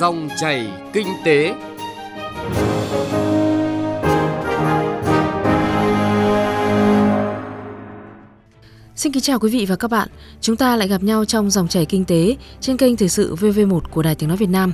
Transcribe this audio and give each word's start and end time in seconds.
Dòng 0.00 0.28
chảy 0.40 0.68
kinh 0.92 1.06
tế. 1.24 1.54
Xin 8.96 9.12
kính 9.12 9.22
chào 9.22 9.38
quý 9.38 9.50
vị 9.50 9.66
và 9.68 9.76
các 9.76 9.90
bạn. 9.90 10.08
Chúng 10.40 10.56
ta 10.56 10.76
lại 10.76 10.88
gặp 10.88 11.02
nhau 11.02 11.24
trong 11.24 11.50
dòng 11.50 11.68
chảy 11.68 11.86
kinh 11.86 12.04
tế 12.04 12.36
trên 12.60 12.76
kênh 12.76 12.96
Thời 12.96 13.08
sự 13.08 13.34
VV1 13.34 13.80
của 13.90 14.02
Đài 14.02 14.14
Tiếng 14.14 14.28
nói 14.28 14.38
Việt 14.38 14.48
Nam. 14.48 14.72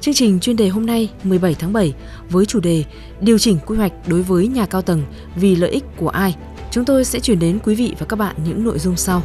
Chương 0.00 0.14
trình 0.14 0.40
chuyên 0.40 0.56
đề 0.56 0.68
hôm 0.68 0.86
nay 0.86 1.10
17 1.24 1.54
tháng 1.54 1.72
7 1.72 1.94
với 2.30 2.46
chủ 2.46 2.60
đề 2.60 2.84
Điều 3.20 3.38
chỉnh 3.38 3.58
quy 3.66 3.76
hoạch 3.76 3.92
đối 4.08 4.22
với 4.22 4.48
nhà 4.48 4.66
cao 4.66 4.82
tầng 4.82 5.02
vì 5.36 5.56
lợi 5.56 5.70
ích 5.70 5.84
của 5.96 6.08
ai. 6.08 6.36
Chúng 6.70 6.84
tôi 6.84 7.04
sẽ 7.04 7.20
chuyển 7.20 7.38
đến 7.38 7.58
quý 7.64 7.74
vị 7.74 7.94
và 7.98 8.06
các 8.06 8.18
bạn 8.18 8.36
những 8.44 8.64
nội 8.64 8.78
dung 8.78 8.96
sau. 8.96 9.22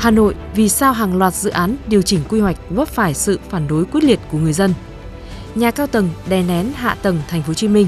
Hà 0.00 0.10
Nội 0.10 0.34
vì 0.54 0.68
sao 0.68 0.92
hàng 0.92 1.16
loạt 1.16 1.34
dự 1.34 1.50
án 1.50 1.76
điều 1.86 2.02
chỉnh 2.02 2.20
quy 2.28 2.40
hoạch 2.40 2.56
vấp 2.70 2.88
phải 2.88 3.14
sự 3.14 3.40
phản 3.48 3.68
đối 3.68 3.84
quyết 3.84 4.04
liệt 4.04 4.20
của 4.30 4.38
người 4.38 4.52
dân. 4.52 4.74
Nhà 5.54 5.70
cao 5.70 5.86
tầng 5.86 6.08
đè 6.28 6.42
nén 6.42 6.72
hạ 6.74 6.96
tầng 7.02 7.18
thành 7.28 7.42
phố 7.42 7.48
Hồ 7.48 7.54
Chí 7.54 7.68
Minh. 7.68 7.86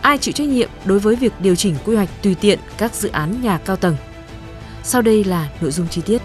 Ai 0.00 0.18
chịu 0.18 0.32
trách 0.32 0.48
nhiệm 0.48 0.68
đối 0.84 0.98
với 0.98 1.16
việc 1.16 1.32
điều 1.40 1.56
chỉnh 1.56 1.74
quy 1.84 1.96
hoạch 1.96 2.08
tùy 2.22 2.34
tiện 2.40 2.58
các 2.78 2.94
dự 2.94 3.08
án 3.08 3.42
nhà 3.42 3.58
cao 3.58 3.76
tầng? 3.76 3.96
Sau 4.82 5.02
đây 5.02 5.24
là 5.24 5.48
nội 5.60 5.70
dung 5.70 5.88
chi 5.88 6.00
tiết. 6.06 6.22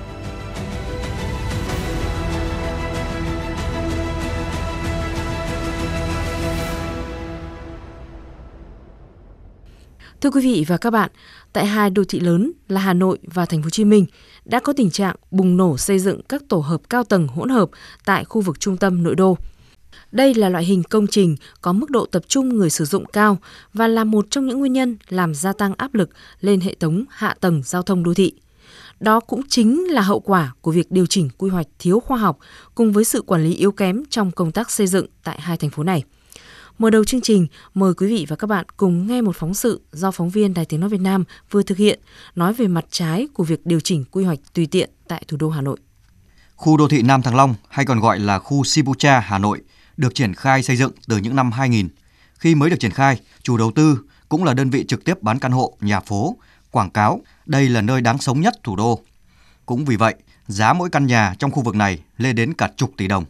Thưa 10.26 10.32
quý 10.32 10.42
vị 10.42 10.66
và 10.68 10.78
các 10.78 10.90
bạn, 10.90 11.12
tại 11.54 11.66
hai 11.66 11.90
đô 11.90 12.04
thị 12.04 12.20
lớn 12.20 12.52
là 12.68 12.82
Hà 12.82 12.94
Nội 12.94 13.18
và 13.24 13.46
Thành 13.46 13.62
phố 13.62 13.66
Hồ 13.66 13.70
Chí 13.70 13.86
Minh 13.86 14.06
đã 14.46 14.60
có 14.60 14.74
tình 14.74 14.90
trạng 14.90 15.16
bùng 15.32 15.58
nổ 15.58 15.78
xây 15.78 16.00
dựng 16.00 16.22
các 16.30 16.44
tổ 16.50 16.58
hợp 16.58 16.82
cao 16.90 17.04
tầng 17.04 17.28
hỗn 17.28 17.50
hợp 17.50 17.70
tại 18.06 18.26
khu 18.26 18.42
vực 18.42 18.59
trung 18.59 18.78
tâm 18.78 19.04
nội 19.04 19.16
đô. 19.16 19.38
Đây 20.12 20.34
là 20.34 20.50
loại 20.50 20.66
hình 20.66 20.84
công 20.84 21.08
trình 21.08 21.36
có 21.62 21.73
mức 21.73 21.90
độ 21.90 22.06
tập 22.06 22.23
trung 22.28 22.50
người 22.50 22.70
sử 22.70 22.86
dụng 22.86 23.06
cao 23.06 23.38
và 23.73 23.88
là 23.88 24.04
một 24.04 24.28
trong 24.30 24.48
những 24.48 24.59
nguyên 24.59 24.73
nhân 24.73 24.98
làm 25.09 25.36
gia 25.36 25.54
tăng 25.54 25.73
áp 25.78 25.94
lực 25.94 26.09
lên 26.42 26.62
hệ 26.62 26.76
thống 26.80 27.04
hạ 27.10 27.36
tầng 27.39 27.62
giao 27.66 27.82
thông 27.82 28.04
đô 28.04 28.14
thị. 28.14 28.34
Đó 29.00 29.20
cũng 29.20 29.42
chính 29.50 29.84
là 29.89 30.02
hậu 30.02 30.20
quả 30.20 30.54
của 30.62 30.72
việc 30.72 30.92
điều 30.92 31.06
chỉnh 31.06 31.30
quy 31.38 31.50
hoạch 31.50 31.67
thiếu 31.80 32.00
khoa 32.00 32.17
học 32.17 32.38
cùng 32.76 32.92
với 32.92 33.04
sự 33.04 33.22
quản 33.22 33.44
lý 33.44 33.54
yếu 33.54 33.72
kém 33.72 34.04
trong 34.10 34.32
công 34.32 34.52
tác 34.52 34.72
xây 34.72 34.88
dựng 34.88 35.06
tại 35.23 35.42
hai 35.42 35.58
thành 35.58 35.70
phố 35.70 35.84
này. 35.84 36.04
Mở 36.78 36.90
đầu 36.90 37.04
chương 37.04 37.22
trình, 37.22 37.48
mời 37.73 37.94
quý 37.94 38.08
vị 38.08 38.26
và 38.30 38.36
các 38.36 38.48
bạn 38.48 38.66
cùng 38.78 39.08
nghe 39.08 39.22
một 39.22 39.36
phóng 39.36 39.54
sự 39.54 39.81
do 39.92 40.12
phóng 40.12 40.30
viên 40.30 40.54
Đài 40.54 40.66
Tiếng 40.66 40.80
Nói 40.80 40.90
Việt 40.90 41.02
Nam 41.02 41.23
vừa 41.52 41.64
thực 41.64 41.78
hiện 41.78 42.00
nói 42.36 42.54
về 42.54 42.67
mặt 42.67 42.86
trái 42.90 43.28
của 43.34 43.44
việc 43.44 43.66
điều 43.66 43.80
chỉnh 43.80 44.06
quy 44.12 44.23
hoạch 44.23 44.40
tùy 44.54 44.66
tiện 44.66 44.90
tại 45.08 45.23
thủ 45.28 45.38
đô 45.38 45.50
Hà 45.50 45.62
Nội. 45.62 45.78
Khu 46.56 46.78
đô 46.78 46.88
thị 46.88 47.02
Nam 47.02 47.22
Thăng 47.22 47.36
Long 47.36 47.56
hay 47.70 47.86
còn 47.86 48.00
gọi 48.00 48.20
là 48.20 48.40
khu 48.40 48.64
Sibucha 48.64 49.20
Hà 49.20 49.38
Nội 49.38 49.62
được 49.98 50.16
triển 50.16 50.34
khai 50.34 50.64
xây 50.64 50.76
dựng 50.76 50.92
từ 51.08 51.17
những 51.17 51.36
năm 51.36 51.52
2000. 51.52 51.88
Khi 52.38 52.56
mới 52.56 52.70
được 52.70 52.80
triển 52.80 52.92
khai, 52.92 53.20
chủ 53.42 53.58
đầu 53.58 53.72
tư 53.72 54.00
cũng 54.30 54.44
là 54.44 54.54
đơn 54.54 54.70
vị 54.70 54.86
trực 54.88 55.04
tiếp 55.06 55.22
bán 55.22 55.39
căn 55.39 55.52
hộ, 55.52 55.78
nhà 55.82 56.00
phố, 56.00 56.38
quảng 56.72 56.89
cáo 56.89 57.22
đây 57.45 57.70
là 57.70 57.82
nơi 57.82 58.02
đáng 58.02 58.17
sống 58.17 58.42
nhất 58.42 58.54
thủ 58.64 58.76
đô. 58.76 59.00
Cũng 59.66 59.86
vì 59.86 59.95
vậy, 59.95 60.16
giá 60.48 60.73
mỗi 60.73 60.89
căn 60.89 61.06
nhà 61.06 61.36
trong 61.39 61.52
khu 61.52 61.62
vực 61.62 61.76
này 61.76 62.00
lên 62.17 62.36
đến 62.36 62.54
cả 62.54 62.70
chục 62.78 62.92
tỷ 62.98 63.08
đồng. 63.08 63.26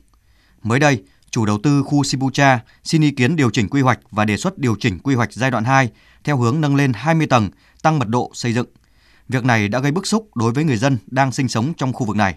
Mới 0.63 0.79
đây, 0.79 1.03
chủ 1.35 1.45
đầu 1.45 1.57
tư 1.63 1.83
khu 1.83 2.03
Sibucha 2.03 2.59
xin 2.83 3.01
ý 3.01 3.11
kiến 3.11 3.35
điều 3.35 3.49
chỉnh 3.49 3.69
quy 3.69 3.81
hoạch 3.81 3.99
và 4.11 4.25
đề 4.25 4.37
xuất 4.37 4.57
điều 4.57 4.75
chỉnh 4.79 4.99
quy 4.99 5.15
hoạch 5.15 5.33
giai 5.33 5.51
đoạn 5.51 5.63
2 5.63 5.89
theo 6.23 6.37
hướng 6.37 6.61
nâng 6.61 6.75
lên 6.75 6.93
20 6.93 7.27
tầng, 7.27 7.49
tăng 7.81 7.99
mật 7.99 8.07
độ 8.07 8.31
xây 8.33 8.53
dựng. 8.53 8.65
Việc 9.29 9.45
này 9.45 9.67
đã 9.67 9.79
gây 9.79 9.91
bức 9.91 10.07
xúc 10.07 10.35
đối 10.35 10.51
với 10.51 10.63
người 10.63 10.77
dân 10.77 10.97
đang 11.07 11.31
sinh 11.31 11.47
sống 11.47 11.73
trong 11.77 11.93
khu 11.93 12.05
vực 12.05 12.15
này. 12.15 12.35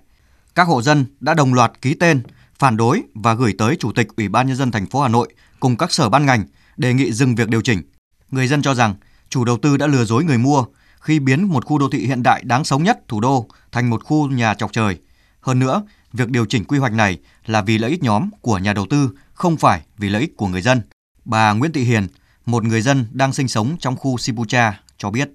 Các 0.54 0.68
hộ 0.68 0.82
dân 0.82 1.06
đã 1.20 1.34
đồng 1.34 1.54
loạt 1.54 1.72
ký 1.82 1.94
tên 1.94 2.22
phản 2.58 2.76
đối 2.76 3.02
và 3.14 3.34
gửi 3.34 3.54
tới 3.58 3.76
Chủ 3.76 3.92
tịch 3.92 4.08
Ủy 4.16 4.28
ban 4.28 4.46
nhân 4.46 4.56
dân 4.56 4.70
thành 4.70 4.86
phố 4.86 5.00
Hà 5.00 5.08
Nội 5.08 5.34
cùng 5.60 5.76
các 5.76 5.92
sở 5.92 6.08
ban 6.08 6.26
ngành 6.26 6.44
đề 6.76 6.94
nghị 6.94 7.12
dừng 7.12 7.34
việc 7.34 7.48
điều 7.48 7.60
chỉnh. 7.60 7.82
Người 8.30 8.46
dân 8.46 8.62
cho 8.62 8.74
rằng 8.74 8.94
chủ 9.28 9.44
đầu 9.44 9.58
tư 9.62 9.76
đã 9.76 9.86
lừa 9.86 10.04
dối 10.04 10.24
người 10.24 10.38
mua 10.38 10.64
khi 11.00 11.20
biến 11.20 11.42
một 11.42 11.64
khu 11.64 11.78
đô 11.78 11.88
thị 11.90 12.06
hiện 12.06 12.22
đại 12.22 12.42
đáng 12.44 12.64
sống 12.64 12.82
nhất 12.82 12.98
thủ 13.08 13.20
đô 13.20 13.48
thành 13.72 13.90
một 13.90 14.04
khu 14.04 14.28
nhà 14.28 14.54
chọc 14.54 14.72
trời. 14.72 14.98
Hơn 15.40 15.58
nữa, 15.58 15.82
việc 16.12 16.28
điều 16.28 16.46
chỉnh 16.46 16.64
quy 16.64 16.78
hoạch 16.78 16.92
này 16.92 17.18
là 17.46 17.62
vì 17.62 17.78
lợi 17.78 17.90
ích 17.90 18.02
nhóm 18.02 18.30
của 18.40 18.58
nhà 18.58 18.72
đầu 18.72 18.86
tư, 18.90 19.10
không 19.32 19.56
phải 19.56 19.80
vì 19.98 20.08
lợi 20.08 20.20
ích 20.20 20.36
của 20.36 20.46
người 20.46 20.62
dân. 20.62 20.80
Bà 21.24 21.52
Nguyễn 21.52 21.72
Thị 21.72 21.82
Hiền, 21.82 22.06
một 22.46 22.64
người 22.64 22.82
dân 22.82 23.04
đang 23.12 23.32
sinh 23.32 23.48
sống 23.48 23.76
trong 23.80 23.96
khu 23.96 24.18
Sipucha 24.18 24.80
cho 24.96 25.10
biết. 25.10 25.28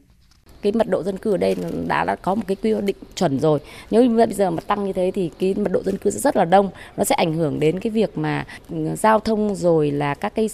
Cái 0.61 0.71
mật 0.71 0.89
độ 0.89 1.03
dân 1.03 1.17
cư 1.17 1.31
ở 1.31 1.37
đây 1.37 1.55
đã, 1.87 2.05
đã 2.05 2.15
có 2.15 2.35
một 2.35 2.43
cái 2.47 2.55
quy 2.55 2.73
định 2.81 2.95
chuẩn 3.15 3.39
rồi. 3.39 3.59
Nếu 3.91 4.09
bây 4.17 4.33
giờ 4.33 4.51
mà 4.51 4.61
tăng 4.67 4.85
như 4.85 4.93
thế 4.93 5.11
thì 5.13 5.31
cái 5.39 5.53
mật 5.53 5.71
độ 5.71 5.83
dân 5.83 5.97
cư 5.97 6.09
rất 6.09 6.35
là 6.35 6.45
đông. 6.45 6.69
Nó 6.97 7.03
sẽ 7.03 7.15
ảnh 7.15 7.33
hưởng 7.33 7.59
đến 7.59 7.79
cái 7.79 7.91
việc 7.91 8.17
mà 8.17 8.45
ừ, 8.69 8.95
giao 8.97 9.19
thông 9.19 9.55
rồi 9.55 9.91
là 9.91 10.13
các 10.13 10.35
cái 10.35 10.49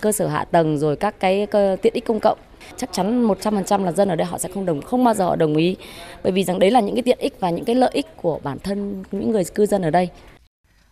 cơ 0.00 0.12
sở 0.12 0.28
hạ 0.28 0.44
tầng 0.44 0.78
rồi 0.78 0.96
các 0.96 1.20
cái 1.20 1.46
tiện 1.82 1.94
ích 1.94 2.04
công 2.06 2.20
cộng 2.20 2.38
chắc 2.76 2.90
chắn 2.92 3.28
100% 3.28 3.84
là 3.84 3.92
dân 3.92 4.08
ở 4.08 4.16
đây 4.16 4.26
họ 4.26 4.38
sẽ 4.38 4.48
không 4.54 4.66
đồng 4.66 4.82
không 4.82 5.04
bao 5.04 5.14
giờ 5.14 5.24
họ 5.24 5.36
đồng 5.36 5.56
ý 5.56 5.76
bởi 6.22 6.32
vì 6.32 6.44
rằng 6.44 6.58
đấy 6.58 6.70
là 6.70 6.80
những 6.80 6.94
cái 6.94 7.02
tiện 7.02 7.18
ích 7.18 7.34
và 7.40 7.50
những 7.50 7.64
cái 7.64 7.74
lợi 7.74 7.90
ích 7.92 8.06
của 8.16 8.40
bản 8.42 8.58
thân 8.58 9.04
những 9.12 9.30
người 9.30 9.44
cư 9.44 9.66
dân 9.66 9.82
ở 9.82 9.90
đây. 9.90 10.08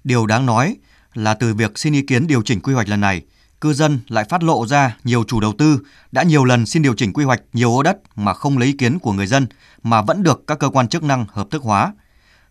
Điều 0.04 0.26
đáng 0.26 0.46
nói 0.46 0.76
là 1.14 1.34
từ 1.34 1.54
việc 1.54 1.78
xin 1.78 1.92
ý 1.92 2.02
kiến 2.02 2.26
điều 2.26 2.42
chỉnh 2.42 2.60
quy 2.60 2.74
hoạch 2.74 2.88
lần 2.88 3.00
này, 3.00 3.22
cư 3.60 3.72
dân 3.72 4.00
lại 4.08 4.24
phát 4.28 4.42
lộ 4.42 4.66
ra 4.66 4.96
nhiều 5.04 5.24
chủ 5.24 5.40
đầu 5.40 5.52
tư 5.58 5.80
đã 6.12 6.22
nhiều 6.22 6.44
lần 6.44 6.66
xin 6.66 6.82
điều 6.82 6.94
chỉnh 6.94 7.12
quy 7.12 7.24
hoạch 7.24 7.42
nhiều 7.52 7.76
ô 7.76 7.82
đất 7.82 7.98
mà 8.16 8.34
không 8.34 8.58
lấy 8.58 8.66
ý 8.66 8.72
kiến 8.72 8.98
của 8.98 9.12
người 9.12 9.26
dân 9.26 9.46
mà 9.82 10.02
vẫn 10.02 10.22
được 10.22 10.46
các 10.46 10.58
cơ 10.58 10.68
quan 10.68 10.88
chức 10.88 11.02
năng 11.02 11.24
hợp 11.28 11.50
thức 11.50 11.62
hóa. 11.62 11.92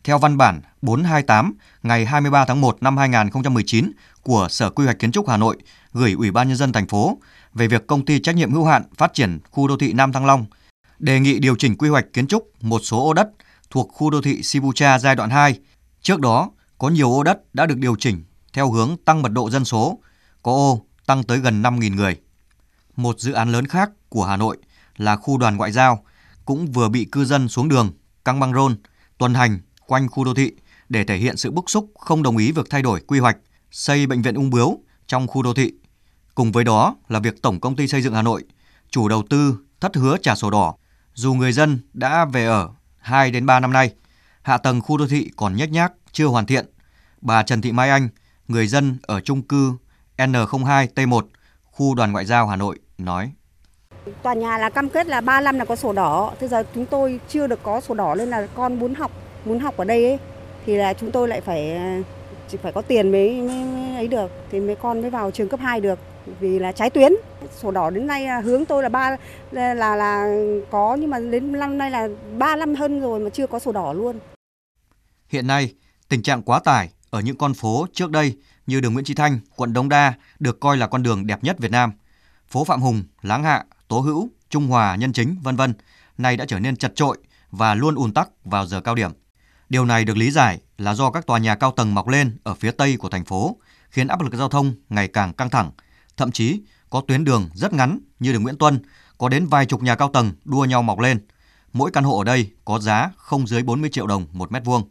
Theo 0.03 0.17
văn 0.17 0.37
bản 0.37 0.61
428 0.81 1.53
ngày 1.83 2.05
23 2.05 2.45
tháng 2.45 2.61
1 2.61 2.77
năm 2.81 2.97
2019 2.97 3.91
của 4.23 4.47
Sở 4.49 4.69
Quy 4.69 4.85
hoạch 4.85 4.99
Kiến 4.99 5.11
trúc 5.11 5.29
Hà 5.29 5.37
Nội 5.37 5.57
gửi 5.93 6.13
Ủy 6.13 6.31
ban 6.31 6.47
nhân 6.47 6.57
dân 6.57 6.71
thành 6.71 6.87
phố 6.87 7.17
về 7.55 7.67
việc 7.67 7.87
công 7.87 8.05
ty 8.05 8.19
trách 8.19 8.35
nhiệm 8.35 8.51
hữu 8.51 8.65
hạn 8.65 8.83
phát 8.97 9.13
triển 9.13 9.39
khu 9.51 9.67
đô 9.67 9.77
thị 9.77 9.93
Nam 9.93 10.11
Thăng 10.11 10.25
Long 10.25 10.45
đề 10.99 11.19
nghị 11.19 11.39
điều 11.39 11.55
chỉnh 11.55 11.77
quy 11.77 11.89
hoạch 11.89 12.13
kiến 12.13 12.27
trúc 12.27 12.63
một 12.63 12.79
số 12.79 13.05
ô 13.05 13.13
đất 13.13 13.29
thuộc 13.69 13.89
khu 13.93 14.09
đô 14.09 14.21
thị 14.21 14.41
Sibucha 14.43 14.99
giai 14.99 15.15
đoạn 15.15 15.29
2. 15.29 15.59
Trước 16.01 16.19
đó, 16.19 16.51
có 16.77 16.89
nhiều 16.89 17.11
ô 17.11 17.23
đất 17.23 17.55
đã 17.55 17.65
được 17.65 17.77
điều 17.77 17.95
chỉnh 17.95 18.23
theo 18.53 18.71
hướng 18.71 18.97
tăng 19.05 19.21
mật 19.21 19.31
độ 19.31 19.49
dân 19.49 19.65
số, 19.65 19.99
có 20.43 20.51
ô 20.51 20.85
tăng 21.05 21.23
tới 21.23 21.37
gần 21.37 21.61
5.000 21.61 21.95
người. 21.95 22.19
Một 22.95 23.19
dự 23.19 23.31
án 23.31 23.51
lớn 23.51 23.67
khác 23.67 23.89
của 24.09 24.25
Hà 24.25 24.37
Nội 24.37 24.57
là 24.97 25.15
khu 25.15 25.37
đoàn 25.37 25.57
ngoại 25.57 25.71
giao 25.71 26.03
cũng 26.45 26.67
vừa 26.67 26.89
bị 26.89 27.05
cư 27.11 27.25
dân 27.25 27.47
xuống 27.47 27.69
đường, 27.69 27.91
căng 28.25 28.39
băng 28.39 28.53
rôn, 28.53 28.75
tuần 29.17 29.33
hành 29.33 29.59
quanh 29.87 30.07
khu 30.07 30.23
đô 30.23 30.33
thị 30.33 30.51
để 30.89 31.03
thể 31.03 31.17
hiện 31.17 31.37
sự 31.37 31.51
bức 31.51 31.69
xúc 31.69 31.91
không 31.99 32.23
đồng 32.23 32.37
ý 32.37 32.51
việc 32.51 32.69
thay 32.69 32.81
đổi 32.81 33.01
quy 33.07 33.19
hoạch, 33.19 33.37
xây 33.71 34.07
bệnh 34.07 34.21
viện 34.21 34.35
ung 34.35 34.49
bướu 34.49 34.83
trong 35.07 35.27
khu 35.27 35.41
đô 35.41 35.53
thị. 35.53 35.73
Cùng 36.35 36.51
với 36.51 36.63
đó 36.63 36.95
là 37.09 37.19
việc 37.19 37.41
Tổng 37.41 37.59
công 37.59 37.75
ty 37.75 37.87
xây 37.87 38.01
dựng 38.01 38.13
Hà 38.13 38.21
Nội 38.21 38.43
chủ 38.89 39.07
đầu 39.07 39.23
tư 39.29 39.57
thất 39.81 39.95
hứa 39.95 40.17
trả 40.21 40.35
sổ 40.35 40.49
đỏ 40.49 40.75
dù 41.13 41.33
người 41.33 41.51
dân 41.51 41.79
đã 41.93 42.25
về 42.25 42.45
ở 42.45 42.69
2 42.97 43.31
đến 43.31 43.45
3 43.45 43.59
năm 43.59 43.73
nay, 43.73 43.93
hạ 44.41 44.57
tầng 44.57 44.81
khu 44.81 44.97
đô 44.97 45.07
thị 45.07 45.31
còn 45.37 45.55
nhếch 45.55 45.71
nhác, 45.71 45.93
chưa 46.11 46.25
hoàn 46.25 46.45
thiện. 46.45 46.65
Bà 47.21 47.43
Trần 47.43 47.61
Thị 47.61 47.71
Mai 47.71 47.89
Anh, 47.89 48.09
người 48.47 48.67
dân 48.67 48.97
ở 49.01 49.19
chung 49.19 49.41
cư 49.41 49.73
N02 50.17 50.87
T1, 50.95 51.21
khu 51.63 51.95
đoàn 51.95 52.11
ngoại 52.11 52.25
giao 52.25 52.47
Hà 52.47 52.55
Nội 52.55 52.79
nói. 52.97 53.31
Tòa 54.23 54.33
nhà 54.33 54.57
là 54.57 54.69
cam 54.69 54.89
kết 54.89 55.07
là 55.07 55.21
3 55.21 55.41
năm 55.41 55.59
là 55.59 55.65
có 55.65 55.75
sổ 55.75 55.93
đỏ, 55.93 56.33
thế 56.39 56.47
giờ 56.47 56.63
chúng 56.75 56.85
tôi 56.85 57.19
chưa 57.29 57.47
được 57.47 57.59
có 57.63 57.81
sổ 57.81 57.93
đỏ 57.93 58.15
nên 58.15 58.29
là 58.29 58.47
con 58.55 58.79
muốn 58.79 58.95
học, 58.95 59.11
muốn 59.45 59.59
học 59.59 59.77
ở 59.77 59.85
đây 59.85 60.05
ấy, 60.05 60.19
thì 60.65 60.75
là 60.75 60.93
chúng 60.93 61.11
tôi 61.11 61.27
lại 61.27 61.41
phải 61.41 61.79
chỉ 62.47 62.57
phải 62.57 62.71
có 62.71 62.81
tiền 62.81 63.11
mới, 63.11 63.41
mới, 63.41 63.63
mới 63.65 63.95
ấy 63.95 64.07
được 64.07 64.31
thì 64.51 64.59
mới 64.59 64.75
con 64.75 65.01
mới 65.01 65.09
vào 65.09 65.31
trường 65.31 65.49
cấp 65.49 65.59
2 65.63 65.81
được 65.81 65.99
vì 66.39 66.59
là 66.59 66.71
trái 66.71 66.89
tuyến 66.89 67.11
sổ 67.61 67.71
đỏ 67.71 67.89
đến 67.89 68.07
nay 68.07 68.25
à, 68.25 68.41
hướng 68.41 68.65
tôi 68.65 68.83
là 68.83 68.89
ba 68.89 69.15
là, 69.51 69.73
là 69.73 69.95
là 69.95 70.27
có 70.71 70.97
nhưng 70.99 71.09
mà 71.09 71.19
đến 71.19 71.51
năm 71.51 71.77
nay 71.77 71.91
là 71.91 72.07
ba 72.37 72.55
năm 72.55 72.75
hơn 72.75 73.01
rồi 73.01 73.19
mà 73.19 73.29
chưa 73.29 73.47
có 73.47 73.59
sổ 73.59 73.71
đỏ 73.71 73.93
luôn. 73.93 74.19
Hiện 75.29 75.47
nay, 75.47 75.73
tình 76.09 76.23
trạng 76.23 76.41
quá 76.41 76.59
tải 76.59 76.89
ở 77.09 77.19
những 77.19 77.37
con 77.37 77.53
phố 77.53 77.87
trước 77.93 78.11
đây 78.11 78.37
như 78.67 78.79
đường 78.79 78.93
Nguyễn 78.93 79.05
Chí 79.05 79.13
Thanh, 79.13 79.39
quận 79.55 79.73
Đống 79.73 79.89
Đa 79.89 80.13
được 80.39 80.59
coi 80.59 80.77
là 80.77 80.87
con 80.87 81.03
đường 81.03 81.27
đẹp 81.27 81.43
nhất 81.43 81.59
Việt 81.59 81.71
Nam. 81.71 81.91
Phố 82.47 82.63
Phạm 82.63 82.81
Hùng, 82.81 83.03
Láng 83.21 83.43
Hạ, 83.43 83.65
Tố 83.87 83.99
Hữu, 83.99 84.29
Trung 84.49 84.67
Hòa, 84.67 84.95
Nhân 84.95 85.13
Chính, 85.13 85.35
vân 85.43 85.55
vân, 85.55 85.73
nay 86.17 86.37
đã 86.37 86.45
trở 86.47 86.59
nên 86.59 86.75
chật 86.75 86.95
trội 86.95 87.17
và 87.51 87.75
luôn 87.75 87.95
ùn 87.95 88.13
tắc 88.13 88.29
vào 88.45 88.65
giờ 88.65 88.81
cao 88.81 88.95
điểm. 88.95 89.11
Điều 89.69 89.85
này 89.85 90.05
được 90.05 90.17
lý 90.17 90.31
giải 90.31 90.59
là 90.77 90.93
do 90.93 91.11
các 91.11 91.25
tòa 91.25 91.39
nhà 91.39 91.55
cao 91.55 91.71
tầng 91.71 91.93
mọc 91.93 92.07
lên 92.07 92.37
ở 92.43 92.53
phía 92.53 92.71
tây 92.71 92.97
của 92.97 93.09
thành 93.09 93.25
phố, 93.25 93.57
khiến 93.89 94.07
áp 94.07 94.21
lực 94.21 94.33
giao 94.33 94.49
thông 94.49 94.73
ngày 94.89 95.07
càng 95.07 95.33
căng 95.33 95.49
thẳng. 95.49 95.71
Thậm 96.17 96.31
chí 96.31 96.61
có 96.89 97.01
tuyến 97.07 97.23
đường 97.23 97.49
rất 97.53 97.73
ngắn 97.73 97.99
như 98.19 98.33
đường 98.33 98.43
Nguyễn 98.43 98.57
Tuân, 98.57 98.79
có 99.17 99.29
đến 99.29 99.47
vài 99.47 99.65
chục 99.65 99.83
nhà 99.83 99.95
cao 99.95 100.09
tầng 100.13 100.31
đua 100.45 100.65
nhau 100.65 100.83
mọc 100.83 100.99
lên. 100.99 101.25
Mỗi 101.73 101.91
căn 101.91 102.03
hộ 102.03 102.17
ở 102.17 102.23
đây 102.23 102.51
có 102.65 102.79
giá 102.79 103.11
không 103.17 103.47
dưới 103.47 103.63
40 103.63 103.89
triệu 103.89 104.07
đồng 104.07 104.25
một 104.31 104.51
mét 104.51 104.65
vuông. 104.65 104.83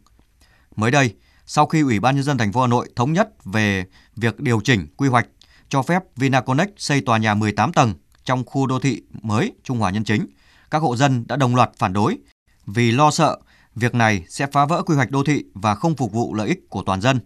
Mới 0.75 0.91
đây, 0.91 1.15
sau 1.45 1.65
khi 1.65 1.81
Ủy 1.81 1.99
ban 1.99 2.15
nhân 2.15 2.23
dân 2.23 2.37
thành 2.37 2.53
phố 2.53 2.61
Hà 2.61 2.67
Nội 2.67 2.89
thống 2.95 3.13
nhất 3.13 3.29
về 3.45 3.85
việc 4.15 4.39
điều 4.39 4.61
chỉnh 4.61 4.87
quy 4.97 5.09
hoạch 5.09 5.27
cho 5.69 5.81
phép 5.81 6.03
Vinaconex 6.15 6.67
xây 6.77 7.01
tòa 7.01 7.17
nhà 7.17 7.33
18 7.33 7.73
tầng 7.73 7.93
trong 8.23 8.43
khu 8.45 8.67
đô 8.67 8.79
thị 8.79 9.01
mới 9.21 9.51
Trung 9.63 9.79
Hòa 9.79 9.91
Nhân 9.91 10.03
Chính, 10.03 10.27
các 10.71 10.81
hộ 10.81 10.95
dân 10.95 11.27
đã 11.27 11.35
đồng 11.35 11.55
loạt 11.55 11.71
phản 11.77 11.93
đối 11.93 12.17
vì 12.65 12.91
lo 12.91 13.11
sợ 13.11 13.37
Việc 13.75 13.95
này 13.95 14.25
sẽ 14.29 14.47
phá 14.51 14.65
vỡ 14.65 14.83
quy 14.85 14.95
hoạch 14.95 15.11
đô 15.11 15.23
thị 15.23 15.43
và 15.53 15.75
không 15.75 15.95
phục 15.95 16.11
vụ 16.11 16.33
lợi 16.33 16.47
ích 16.47 16.69
của 16.69 16.83
toàn 16.85 17.01
dân. 17.01 17.19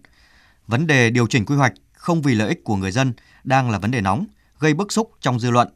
Vấn 0.67 0.87
đề 0.87 1.09
điều 1.09 1.27
chỉnh 1.27 1.45
quy 1.45 1.55
hoạch 1.55 1.73
không 1.93 2.21
vì 2.21 2.35
lợi 2.35 2.49
ích 2.49 2.63
của 2.63 2.75
người 2.75 2.91
dân 2.91 3.13
đang 3.43 3.71
là 3.71 3.79
vấn 3.79 3.91
đề 3.91 4.01
nóng, 4.01 4.25
gây 4.59 4.73
bức 4.73 4.91
xúc 4.91 5.11
trong 5.21 5.39
dư 5.39 5.51
luận, 5.51 5.67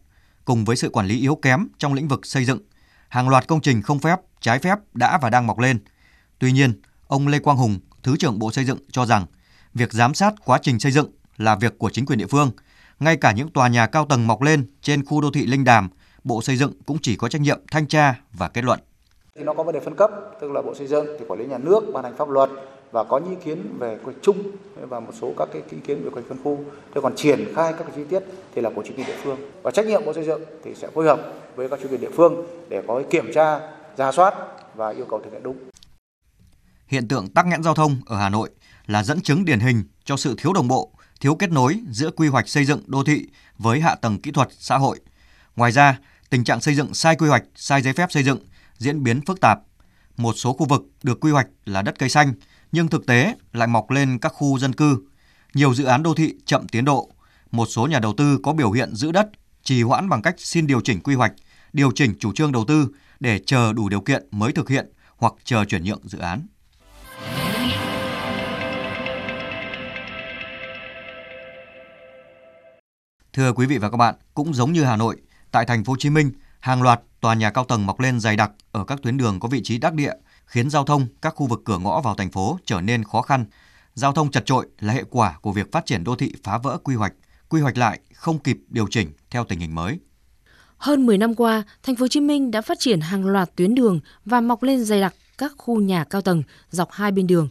cùng 0.46 0.66
với 0.66 0.76
sự 0.76 0.90
quản 0.90 1.06
lý 1.06 1.20
yếu 1.20 1.36
kém 1.36 1.68
trong 1.78 1.94
lĩnh 1.94 2.08
vực 2.08 2.26
xây 2.26 2.46
dựng. 2.46 2.60
Hàng 3.10 3.30
loạt 3.30 3.48
công 3.48 3.62
trình 3.62 3.82
không 3.82 4.00
phép, 4.00 4.20
trái 4.42 4.60
phép 4.60 4.80
đã 4.94 5.18
và 5.18 5.30
đang 5.30 5.48
mọc 5.48 5.60
lên. 5.60 5.80
Tuy 6.40 6.52
nhiên, 6.52 6.82
ông 7.08 7.28
Lê 7.28 7.40
Quang 7.40 7.58
Hùng, 7.58 7.80
Thứ 8.04 8.18
trưởng 8.18 8.40
Bộ 8.40 8.52
Xây 8.52 8.66
dựng 8.66 8.78
cho 8.92 9.06
rằng 9.06 9.26
việc 9.74 9.94
giám 9.94 10.14
sát 10.14 10.34
quá 10.46 10.60
trình 10.62 10.80
xây 10.80 10.92
dựng 10.92 11.12
là 11.38 11.56
việc 11.56 11.78
của 11.78 11.90
chính 11.90 12.06
quyền 12.06 12.20
địa 12.20 12.28
phương. 12.28 12.52
Ngay 13.00 13.18
cả 13.18 13.32
những 13.32 13.50
tòa 13.50 13.68
nhà 13.68 13.88
cao 13.88 14.06
tầng 14.06 14.28
mọc 14.28 14.42
lên 14.42 14.66
trên 14.82 15.06
khu 15.06 15.22
đô 15.22 15.32
thị 15.32 15.46
Linh 15.46 15.64
Đàm, 15.64 15.90
Bộ 16.24 16.42
Xây 16.42 16.58
dựng 16.58 16.74
cũng 16.86 16.98
chỉ 17.02 17.16
có 17.16 17.28
trách 17.28 17.42
nhiệm 17.42 17.60
thanh 17.72 17.88
tra 17.88 18.16
và 18.34 18.48
kết 18.50 18.64
luận. 18.64 18.80
Thì 19.36 19.44
nó 19.44 19.54
có 19.54 19.64
vấn 19.64 19.74
đề 19.74 19.80
phân 19.80 19.96
cấp, 19.96 20.12
tức 20.42 20.52
là 20.52 20.62
Bộ 20.62 20.76
Xây 20.76 20.88
dựng 20.88 21.06
thì 21.20 21.26
quản 21.28 21.40
lý 21.40 21.46
nhà 21.46 21.58
nước 21.58 21.84
ban 21.94 22.04
hành 22.04 22.18
pháp 22.18 22.30
luật 22.30 22.50
và 22.94 23.04
có 23.04 23.18
những 23.18 23.30
ý 23.30 23.38
kiến 23.46 23.78
về 23.80 23.98
quy 24.04 24.14
chung 24.22 24.52
và 24.76 25.00
một 25.00 25.12
số 25.22 25.34
các 25.38 25.50
cái 25.54 25.62
ý 25.72 25.78
kiến 25.88 26.04
về 26.04 26.10
quy 26.10 26.22
phân 26.30 26.44
khu. 26.44 26.66
Thế 26.96 27.02
còn 27.02 27.16
triển 27.16 27.54
khai 27.56 27.74
các 27.74 27.84
cái 27.84 27.94
chi 27.96 28.04
tiết 28.10 28.20
thì 28.56 28.62
là 28.62 28.70
của 28.76 28.84
chính 28.86 28.98
quyền 28.98 29.08
địa 29.08 29.18
phương. 29.24 29.38
Và 29.64 29.72
trách 29.72 29.86
nhiệm 29.86 30.06
Bộ 30.06 30.14
Xây 30.14 30.26
dựng 30.26 30.42
thì 30.64 30.76
sẽ 30.76 30.88
phối 30.94 31.06
hợp 31.06 31.34
với 31.56 31.70
các 31.70 31.80
chính 31.82 31.92
quyền 31.92 32.02
địa 32.02 32.10
phương 32.16 32.48
để 32.70 32.84
có 32.88 33.04
kiểm 33.10 33.32
tra, 33.34 33.60
ra 33.98 34.12
soát 34.12 34.34
và 34.76 34.90
yêu 34.90 35.06
cầu 35.10 35.22
thực 35.24 35.34
hiện 35.34 35.44
đúng. 35.44 35.58
Hiện 36.88 37.08
tượng 37.08 37.28
tắc 37.28 37.46
nghẽn 37.46 37.64
giao 37.64 37.76
thông 37.76 38.02
ở 38.06 38.18
Hà 38.18 38.30
Nội 38.30 38.50
là 38.88 39.04
dẫn 39.04 39.22
chứng 39.22 39.46
điển 39.46 39.60
hình 39.60 39.84
cho 40.04 40.18
sự 40.18 40.36
thiếu 40.38 40.54
đồng 40.54 40.68
bộ, 40.68 40.92
thiếu 41.20 41.36
kết 41.36 41.52
nối 41.52 41.80
giữa 41.92 42.12
quy 42.12 42.28
hoạch 42.28 42.50
xây 42.50 42.66
dựng 42.66 42.82
đô 42.88 43.04
thị 43.04 43.28
với 43.58 43.80
hạ 43.80 43.96
tầng 43.96 44.22
kỹ 44.22 44.32
thuật 44.32 44.48
xã 44.52 44.78
hội. 44.78 45.00
Ngoài 45.56 45.72
ra, 45.72 46.00
tình 46.30 46.44
trạng 46.44 46.62
xây 46.62 46.76
dựng 46.76 46.94
sai 46.94 47.16
quy 47.16 47.28
hoạch, 47.28 47.44
sai 47.56 47.82
giấy 47.82 47.94
phép 47.94 48.12
xây 48.12 48.24
dựng 48.24 48.40
diễn 48.78 49.04
biến 49.04 49.22
phức 49.26 49.42
tạp. 49.42 49.60
Một 50.18 50.34
số 50.34 50.54
khu 50.54 50.66
vực 50.66 50.84
được 51.04 51.20
quy 51.20 51.32
hoạch 51.32 51.48
là 51.66 51.82
đất 51.82 52.00
cây 52.00 52.10
xanh, 52.10 52.34
nhưng 52.74 52.88
thực 52.88 53.06
tế 53.06 53.36
lại 53.54 53.68
mọc 53.68 53.92
lên 53.92 54.20
các 54.20 54.34
khu 54.36 54.60
dân 54.60 54.74
cư. 54.74 54.98
Nhiều 55.54 55.74
dự 55.74 55.86
án 55.86 56.04
đô 56.04 56.14
thị 56.14 56.34
chậm 56.46 56.68
tiến 56.68 56.86
độ. 56.86 57.10
Một 57.52 57.66
số 57.66 57.88
nhà 57.88 58.00
đầu 58.00 58.14
tư 58.18 58.40
có 58.44 58.54
biểu 58.54 58.72
hiện 58.72 58.96
giữ 58.96 59.12
đất, 59.12 59.30
trì 59.64 59.82
hoãn 59.82 60.10
bằng 60.10 60.22
cách 60.22 60.36
xin 60.38 60.68
điều 60.68 60.82
chỉnh 60.82 61.00
quy 61.00 61.16
hoạch, 61.16 61.34
điều 61.74 61.92
chỉnh 61.92 62.16
chủ 62.20 62.34
trương 62.34 62.52
đầu 62.52 62.66
tư 62.66 62.88
để 63.20 63.40
chờ 63.46 63.74
đủ 63.74 63.90
điều 63.90 64.02
kiện 64.02 64.28
mới 64.32 64.52
thực 64.52 64.70
hiện 64.70 64.90
hoặc 65.18 65.34
chờ 65.44 65.66
chuyển 65.66 65.84
nhượng 65.84 66.02
dự 66.04 66.18
án. 66.20 66.48
Thưa 73.34 73.54
quý 73.54 73.66
vị 73.66 73.78
và 73.78 73.90
các 73.90 73.98
bạn, 73.98 74.16
cũng 74.34 74.54
giống 74.54 74.74
như 74.74 74.84
Hà 74.84 74.96
Nội, 74.96 75.18
tại 75.52 75.66
thành 75.66 75.84
phố 75.84 75.94
Hồ 75.94 75.98
Chí 76.00 76.10
Minh, 76.10 76.32
hàng 76.60 76.82
loạt 76.82 77.02
tòa 77.22 77.34
nhà 77.34 77.52
cao 77.52 77.66
tầng 77.66 77.86
mọc 77.86 78.00
lên 78.00 78.20
dày 78.20 78.38
đặc 78.38 78.52
ở 78.72 78.84
các 78.86 79.00
tuyến 79.02 79.18
đường 79.18 79.40
có 79.40 79.48
vị 79.48 79.62
trí 79.64 79.78
đắc 79.78 79.94
địa, 79.94 80.14
khiến 80.46 80.70
giao 80.70 80.86
thông 80.86 81.08
các 81.22 81.36
khu 81.36 81.48
vực 81.48 81.62
cửa 81.66 81.78
ngõ 81.78 82.02
vào 82.02 82.16
thành 82.16 82.32
phố 82.32 82.60
trở 82.66 82.82
nên 82.82 83.04
khó 83.04 83.22
khăn. 83.22 83.46
Giao 83.94 84.14
thông 84.14 84.32
chật 84.32 84.46
trội 84.46 84.68
là 84.80 84.94
hệ 84.94 85.04
quả 85.10 85.38
của 85.42 85.52
việc 85.52 85.72
phát 85.72 85.86
triển 85.86 86.04
đô 86.04 86.16
thị 86.16 86.34
phá 86.44 86.58
vỡ 86.58 86.78
quy 86.84 86.96
hoạch, 86.96 87.14
quy 87.50 87.62
hoạch 87.62 87.78
lại 87.78 88.00
không 88.14 88.40
kịp 88.40 88.58
điều 88.68 88.88
chỉnh 88.90 89.12
theo 89.30 89.46
tình 89.46 89.60
hình 89.60 89.76
mới. 89.76 90.00
Hơn 90.78 91.06
10 91.06 91.18
năm 91.18 91.36
qua, 91.36 91.64
thành 91.84 91.96
phố 91.96 92.04
Hồ 92.04 92.08
Chí 92.08 92.20
Minh 92.20 92.52
đã 92.52 92.62
phát 92.62 92.80
triển 92.80 93.02
hàng 93.02 93.26
loạt 93.26 93.56
tuyến 93.56 93.76
đường 93.76 94.00
và 94.26 94.42
mọc 94.42 94.64
lên 94.64 94.84
dày 94.84 95.02
đặc 95.02 95.14
các 95.38 95.52
khu 95.58 95.82
nhà 95.82 96.04
cao 96.04 96.22
tầng 96.22 96.44
dọc 96.70 96.92
hai 96.92 97.12
bên 97.12 97.28
đường. 97.28 97.50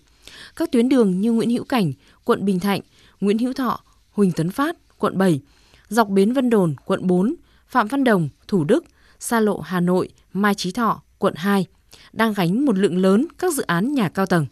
Các 0.57 0.73
tuyến 0.73 0.89
đường 0.89 1.21
như 1.21 1.33
Nguyễn 1.33 1.51
Hữu 1.51 1.65
Cảnh, 1.65 1.93
quận 2.25 2.45
Bình 2.45 2.61
Thạnh, 2.61 2.81
Nguyễn 3.21 3.39
Hữu 3.39 3.53
Thọ, 3.53 3.81
Huỳnh 4.11 4.33
Tấn 4.33 4.51
Phát, 4.51 4.77
quận 4.99 5.19
7, 5.19 5.41
dọc 5.89 6.09
bến 6.09 6.33
Vân 6.33 6.51
Đồn, 6.51 6.75
quận 6.85 7.07
4, 7.07 7.35
Phạm 7.67 7.89
Văn 7.89 8.05
Đồng, 8.05 8.29
Thủ 8.49 8.65
Đức, 8.65 8.85
xa 9.21 9.41
lộ 9.41 9.61
Hà 9.61 9.81
Nội, 9.81 10.09
Mai 10.33 10.55
Chí 10.55 10.73
Thọ, 10.73 11.03
quận 11.19 11.35
2, 11.37 11.67
đang 12.13 12.33
gánh 12.33 12.65
một 12.65 12.79
lượng 12.79 12.99
lớn 12.99 13.27
các 13.39 13.55
dự 13.55 13.63
án 13.63 13.93
nhà 13.93 14.09
cao 14.09 14.27
tầng. 14.27 14.47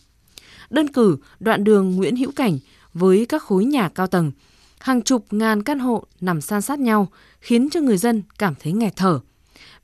Đơn 0.70 0.88
cử 0.88 1.16
đoạn 1.40 1.64
đường 1.64 1.96
Nguyễn 1.96 2.16
Hữu 2.16 2.32
Cảnh 2.32 2.58
với 2.94 3.26
các 3.26 3.42
khối 3.42 3.64
nhà 3.64 3.88
cao 3.88 4.06
tầng, 4.06 4.32
hàng 4.78 5.02
chục 5.02 5.24
ngàn 5.30 5.62
căn 5.62 5.78
hộ 5.78 6.04
nằm 6.20 6.40
san 6.40 6.62
sát 6.62 6.78
nhau 6.78 7.08
khiến 7.40 7.68
cho 7.70 7.80
người 7.80 7.96
dân 7.96 8.22
cảm 8.38 8.54
thấy 8.60 8.72
nghẹt 8.72 8.96
thở. 8.96 9.20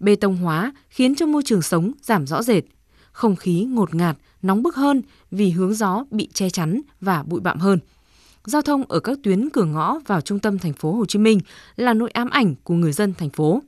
Bê 0.01 0.17
tông 0.17 0.37
hóa 0.37 0.73
khiến 0.91 1.15
cho 1.15 1.27
môi 1.27 1.43
trường 1.45 1.63
sống 1.63 1.93
giảm 2.03 2.27
rõ 2.27 2.43
rệt. 2.43 2.65
Không 3.13 3.37
khí 3.37 3.65
ngột 3.71 3.95
ngạt, 3.95 4.17
nóng 4.43 4.63
bức 4.63 4.77
hơn 4.77 5.03
vì 5.31 5.51
hướng 5.51 5.75
gió 5.75 6.05
bị 6.11 6.29
che 6.33 6.51
chắn 6.51 6.81
và 7.01 7.23
bụi 7.23 7.41
bặm 7.41 7.59
hơn. 7.59 7.79
Giao 8.45 8.63
thông 8.63 8.85
ở 8.89 9.01
các 9.01 9.19
tuyến 9.23 9.51
cửa 9.51 9.65
ngõ 9.65 9.99
vào 10.07 10.21
trung 10.21 10.39
tâm 10.39 10.59
thành 10.59 10.73
phố 10.73 10.93
Hồ 10.93 11.07
Chí 11.07 11.19
Minh 11.19 11.41
là 11.77 11.95
nỗi 11.95 12.11
ám 12.11 12.31
ảnh 12.31 12.55
của 12.65 12.75
người 12.75 12.93
dân 12.93 13.15
thành 13.19 13.31
phố 13.31 13.63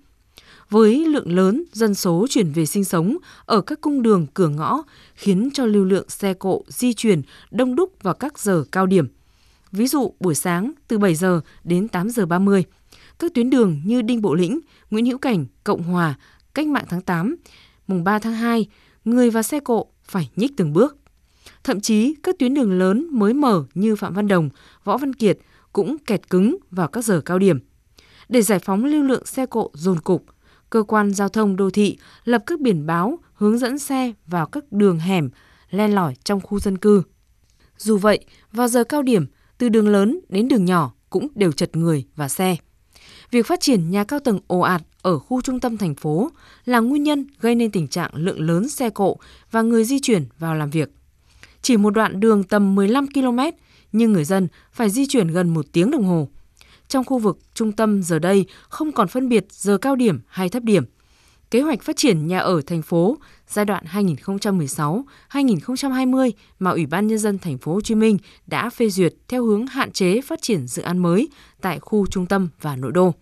với 0.71 1.07
lượng 1.07 1.33
lớn 1.33 1.65
dân 1.73 1.95
số 1.95 2.27
chuyển 2.31 2.53
về 2.53 2.67
sinh 2.67 2.85
sống 2.85 3.17
ở 3.45 3.61
các 3.61 3.81
cung 3.81 4.03
đường 4.03 4.27
cửa 4.35 4.49
ngõ 4.49 4.83
khiến 5.15 5.51
cho 5.55 5.67
lưu 5.67 5.85
lượng 5.85 6.09
xe 6.09 6.35
cộ 6.35 6.65
di 6.69 6.95
chuyển 6.95 7.23
đông 7.51 7.77
đúc 7.77 7.93
vào 8.03 8.15
các 8.15 8.39
giờ 8.39 8.65
cao 8.73 8.87
điểm. 8.87 9.09
Ví 9.73 9.87
dụ 9.87 10.13
buổi 10.21 10.35
sáng 10.35 10.73
từ 10.89 10.99
7 10.99 11.15
giờ 11.15 11.41
đến 11.65 11.89
8 11.89 12.11
giờ 12.11 12.27
30, 12.27 12.65
các 13.19 13.35
tuyến 13.35 13.51
đường 13.51 13.81
như 13.85 14.03
Đinh 14.03 14.23
Bộ 14.23 14.35
Lĩnh, 14.35 14.61
Nguyễn 14.91 15.07
Hữu 15.07 15.19
Cảnh, 15.19 15.47
Cộng 15.65 15.83
Hòa, 15.83 16.15
Cách 16.55 16.67
mạng 16.67 16.85
tháng 16.89 17.03
8, 17.03 17.37
mùng 17.87 18.05
3 18.05 18.19
tháng 18.19 18.33
2, 18.33 18.67
người 19.05 19.31
và 19.31 19.43
xe 19.43 19.61
cộ 19.61 19.87
phải 20.05 20.31
nhích 20.37 20.57
từng 20.57 20.73
bước. 20.73 20.97
Thậm 21.65 21.81
chí 21.81 22.15
các 22.23 22.39
tuyến 22.39 22.55
đường 22.55 22.79
lớn 22.79 23.07
mới 23.11 23.35
mở 23.35 23.65
như 23.75 23.97
Phạm 23.97 24.15
Văn 24.15 24.29
Đồng, 24.29 24.51
Võ 24.85 24.97
Văn 24.97 25.15
Kiệt 25.15 25.39
cũng 25.73 25.97
kẹt 25.99 26.31
cứng 26.31 26.57
vào 26.71 26.89
các 26.89 27.05
giờ 27.05 27.21
cao 27.21 27.39
điểm. 27.39 27.59
Để 28.29 28.43
giải 28.43 28.59
phóng 28.59 28.85
lưu 28.85 29.03
lượng 29.03 29.27
xe 29.27 29.47
cộ 29.47 29.71
dồn 29.75 30.01
cục, 30.01 30.25
cơ 30.71 30.83
quan 30.83 31.15
giao 31.15 31.29
thông 31.29 31.57
đô 31.57 31.71
thị 31.71 31.99
lập 32.25 32.43
các 32.47 32.61
biển 32.61 32.87
báo 32.87 33.19
hướng 33.35 33.59
dẫn 33.59 33.79
xe 33.79 34.13
vào 34.27 34.47
các 34.47 34.73
đường 34.73 34.99
hẻm, 34.99 35.31
len 35.71 35.95
lỏi 35.95 36.15
trong 36.25 36.41
khu 36.41 36.61
dân 36.61 36.79
cư. 36.79 37.03
Dù 37.79 37.99
vậy, 37.99 38.25
vào 38.53 38.69
giờ 38.69 38.85
cao 38.85 39.03
điểm, 39.03 39.27
từ 39.59 39.69
đường 39.69 39.89
lớn 39.89 40.21
đến 40.29 40.49
đường 40.49 40.65
nhỏ 40.65 40.93
cũng 41.11 41.29
đều 41.35 41.53
chật 41.53 41.77
người 41.77 42.05
và 42.17 42.29
xe. 42.29 42.57
Việc 43.31 43.47
phát 43.47 43.61
triển 43.61 43.91
nhà 43.91 44.05
cao 44.05 44.21
tầng 44.21 44.41
ồ 44.47 44.61
ạt 44.61 44.83
ở 45.03 45.19
khu 45.19 45.41
trung 45.41 45.61
tâm 45.61 45.77
thành 45.77 45.95
phố 45.95 46.31
là 46.65 46.81
nguyên 46.81 47.03
nhân 47.03 47.27
gây 47.41 47.55
nên 47.55 47.71
tình 47.71 47.89
trạng 47.89 48.11
lượng 48.15 48.41
lớn 48.41 48.69
xe 48.69 48.91
cộ 48.91 49.17
và 49.51 49.63
người 49.63 49.85
di 49.85 50.01
chuyển 50.01 50.25
vào 50.39 50.55
làm 50.55 50.71
việc. 50.71 50.91
Chỉ 51.63 51.77
một 51.77 51.91
đoạn 51.91 52.21
đường 52.21 52.45
tầm 52.45 52.75
15 52.75 53.07
km, 53.13 53.39
nhưng 53.93 54.13
người 54.13 54.25
dân 54.25 54.49
phải 54.73 54.91
di 54.91 55.07
chuyển 55.07 55.29
gần 55.29 55.55
một 55.55 55.67
tiếng 55.73 55.91
đồng 55.91 56.05
hồ 56.05 56.29
trong 56.89 57.05
khu 57.05 57.19
vực 57.19 57.39
trung 57.55 57.73
tâm 57.73 58.03
giờ 58.03 58.19
đây 58.19 58.47
không 58.69 58.93
còn 58.93 59.09
phân 59.09 59.29
biệt 59.29 59.47
giờ 59.51 59.79
cao 59.79 59.97
điểm 59.97 60.21
hay 60.27 60.49
thấp 60.49 60.63
điểm. 60.63 60.85
Kế 61.51 61.61
hoạch 61.61 61.83
phát 61.83 61.97
triển 61.97 62.27
nhà 62.27 62.39
ở 62.39 62.61
thành 62.67 62.83
phố 62.83 63.19
giai 63.49 63.65
đoạn 63.65 63.85
2016-2020 63.93 66.31
mà 66.59 66.71
Ủy 66.71 66.87
ban 66.87 67.07
nhân 67.07 67.19
dân 67.19 67.39
thành 67.39 67.59
phố 67.59 67.75
Hồ 67.75 67.81
Chí 67.81 67.95
Minh 67.95 68.19
đã 68.47 68.71
phê 68.71 68.91
duyệt 68.91 69.15
theo 69.29 69.45
hướng 69.45 69.67
hạn 69.67 69.93
chế 69.93 70.21
phát 70.21 70.43
triển 70.43 70.67
dự 70.67 70.83
án 70.83 70.99
mới 70.99 71.29
tại 71.61 71.79
khu 71.79 72.07
trung 72.07 72.27
tâm 72.27 72.49
và 72.61 72.77
nội 72.77 72.93
đô. 72.93 73.15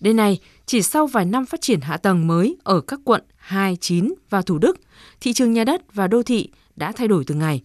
Đến 0.00 0.16
nay, 0.16 0.40
chỉ 0.66 0.82
sau 0.82 1.06
vài 1.06 1.24
năm 1.24 1.46
phát 1.46 1.60
triển 1.60 1.80
hạ 1.80 1.96
tầng 1.96 2.26
mới 2.26 2.56
ở 2.64 2.80
các 2.80 3.00
quận 3.04 3.22
2, 3.36 3.76
9 3.80 4.14
và 4.30 4.42
Thủ 4.42 4.58
Đức, 4.58 4.80
thị 5.20 5.32
trường 5.32 5.52
nhà 5.52 5.64
đất 5.64 5.94
và 5.94 6.06
đô 6.06 6.22
thị 6.22 6.50
đã 6.76 6.92
thay 6.92 7.08
đổi 7.08 7.24
từng 7.26 7.38
ngày. 7.38 7.62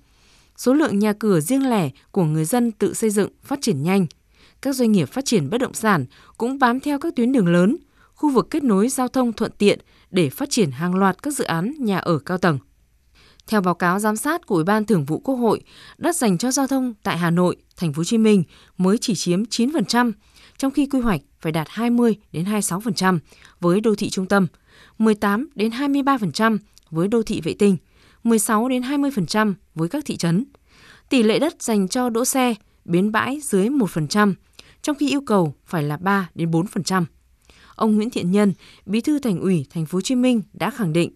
Số 0.57 0.73
lượng 0.73 0.99
nhà 0.99 1.13
cửa 1.13 1.39
riêng 1.39 1.69
lẻ 1.69 1.89
của 2.11 2.23
người 2.23 2.45
dân 2.45 2.71
tự 2.71 2.93
xây 2.93 3.09
dựng 3.09 3.29
phát 3.43 3.59
triển 3.61 3.83
nhanh, 3.83 4.05
các 4.65 4.75
doanh 4.75 4.91
nghiệp 4.91 5.09
phát 5.09 5.25
triển 5.25 5.49
bất 5.49 5.57
động 5.57 5.73
sản 5.73 6.05
cũng 6.37 6.59
bám 6.59 6.79
theo 6.79 6.99
các 6.99 7.15
tuyến 7.15 7.31
đường 7.31 7.47
lớn, 7.47 7.77
khu 8.13 8.29
vực 8.29 8.47
kết 8.49 8.63
nối 8.63 8.89
giao 8.89 9.07
thông 9.07 9.33
thuận 9.33 9.51
tiện 9.57 9.79
để 10.11 10.29
phát 10.29 10.49
triển 10.49 10.71
hàng 10.71 10.95
loạt 10.95 11.23
các 11.23 11.33
dự 11.33 11.43
án 11.43 11.73
nhà 11.79 11.97
ở 11.97 12.19
cao 12.19 12.37
tầng. 12.37 12.59
Theo 13.47 13.61
báo 13.61 13.73
cáo 13.73 13.99
giám 13.99 14.15
sát 14.15 14.47
của 14.47 14.55
Ủy 14.55 14.63
ban 14.63 14.85
Thường 14.85 15.05
vụ 15.05 15.19
Quốc 15.19 15.35
hội, 15.35 15.61
đất 15.97 16.15
dành 16.15 16.37
cho 16.37 16.51
giao 16.51 16.67
thông 16.67 16.93
tại 17.03 17.17
Hà 17.17 17.29
Nội, 17.29 17.55
Thành 17.77 17.93
phố 17.93 17.99
Hồ 17.99 18.03
Chí 18.03 18.17
Minh 18.17 18.43
mới 18.77 18.97
chỉ 18.97 19.15
chiếm 19.15 19.43
9%, 19.43 20.11
trong 20.57 20.71
khi 20.71 20.85
quy 20.85 20.99
hoạch 20.99 21.21
phải 21.39 21.51
đạt 21.51 21.67
20 21.69 22.15
đến 22.31 22.45
26% 22.45 23.19
với 23.59 23.81
đô 23.81 23.95
thị 23.95 24.09
trung 24.09 24.25
tâm, 24.25 24.47
18 24.97 25.49
đến 25.55 25.71
23% 25.71 26.57
với 26.89 27.07
đô 27.07 27.23
thị 27.23 27.41
vệ 27.41 27.53
tinh, 27.59 27.77
16 28.23 28.69
đến 28.69 28.81
20% 28.81 29.53
với 29.75 29.89
các 29.89 30.05
thị 30.05 30.17
trấn. 30.17 30.45
Tỷ 31.09 31.23
lệ 31.23 31.39
đất 31.39 31.61
dành 31.61 31.87
cho 31.87 32.09
đỗ 32.09 32.25
xe, 32.25 32.55
bến 32.85 33.11
bãi 33.11 33.39
dưới 33.43 33.69
1%, 33.69 34.33
trong 34.85 34.95
khi 34.95 35.09
yêu 35.09 35.21
cầu 35.21 35.55
phải 35.65 35.83
là 35.83 35.97
3 35.97 36.29
đến 36.35 36.51
4%. 36.51 37.05
Ông 37.75 37.95
Nguyễn 37.95 38.09
Thiện 38.09 38.31
Nhân, 38.31 38.53
Bí 38.85 39.01
thư 39.01 39.19
Thành 39.19 39.39
ủy 39.39 39.65
Thành 39.69 39.85
phố 39.85 39.95
Hồ 39.95 40.01
Chí 40.01 40.15
Minh 40.15 40.41
đã 40.53 40.69
khẳng 40.69 40.93
định, 40.93 41.11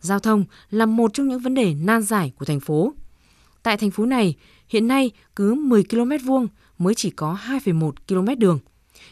giao 0.00 0.18
thông 0.18 0.44
là 0.70 0.86
một 0.86 1.14
trong 1.14 1.28
những 1.28 1.38
vấn 1.38 1.54
đề 1.54 1.74
nan 1.74 2.02
giải 2.02 2.32
của 2.38 2.44
thành 2.44 2.60
phố. 2.60 2.92
Tại 3.62 3.76
thành 3.76 3.90
phố 3.90 4.06
này, 4.06 4.34
hiện 4.68 4.88
nay 4.88 5.10
cứ 5.36 5.54
10 5.54 5.84
km 5.84 6.10
vuông 6.26 6.48
mới 6.78 6.94
chỉ 6.94 7.10
có 7.10 7.38
2,1 7.46 7.92
km 8.08 8.38
đường. 8.38 8.58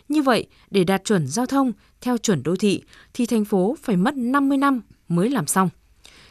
Như 0.09 0.23
vậy, 0.23 0.47
để 0.71 0.85
đạt 0.85 1.05
chuẩn 1.05 1.27
giao 1.27 1.47
thông 1.47 1.73
theo 2.01 2.19
chuẩn 2.19 2.43
đô 2.43 2.57
thị 2.57 2.83
thì 3.15 3.27
thành 3.27 3.45
phố 3.45 3.77
phải 3.83 3.97
mất 3.97 4.17
50 4.17 4.59
năm 4.59 4.81
mới 5.09 5.31
làm 5.31 5.47
xong. 5.47 5.69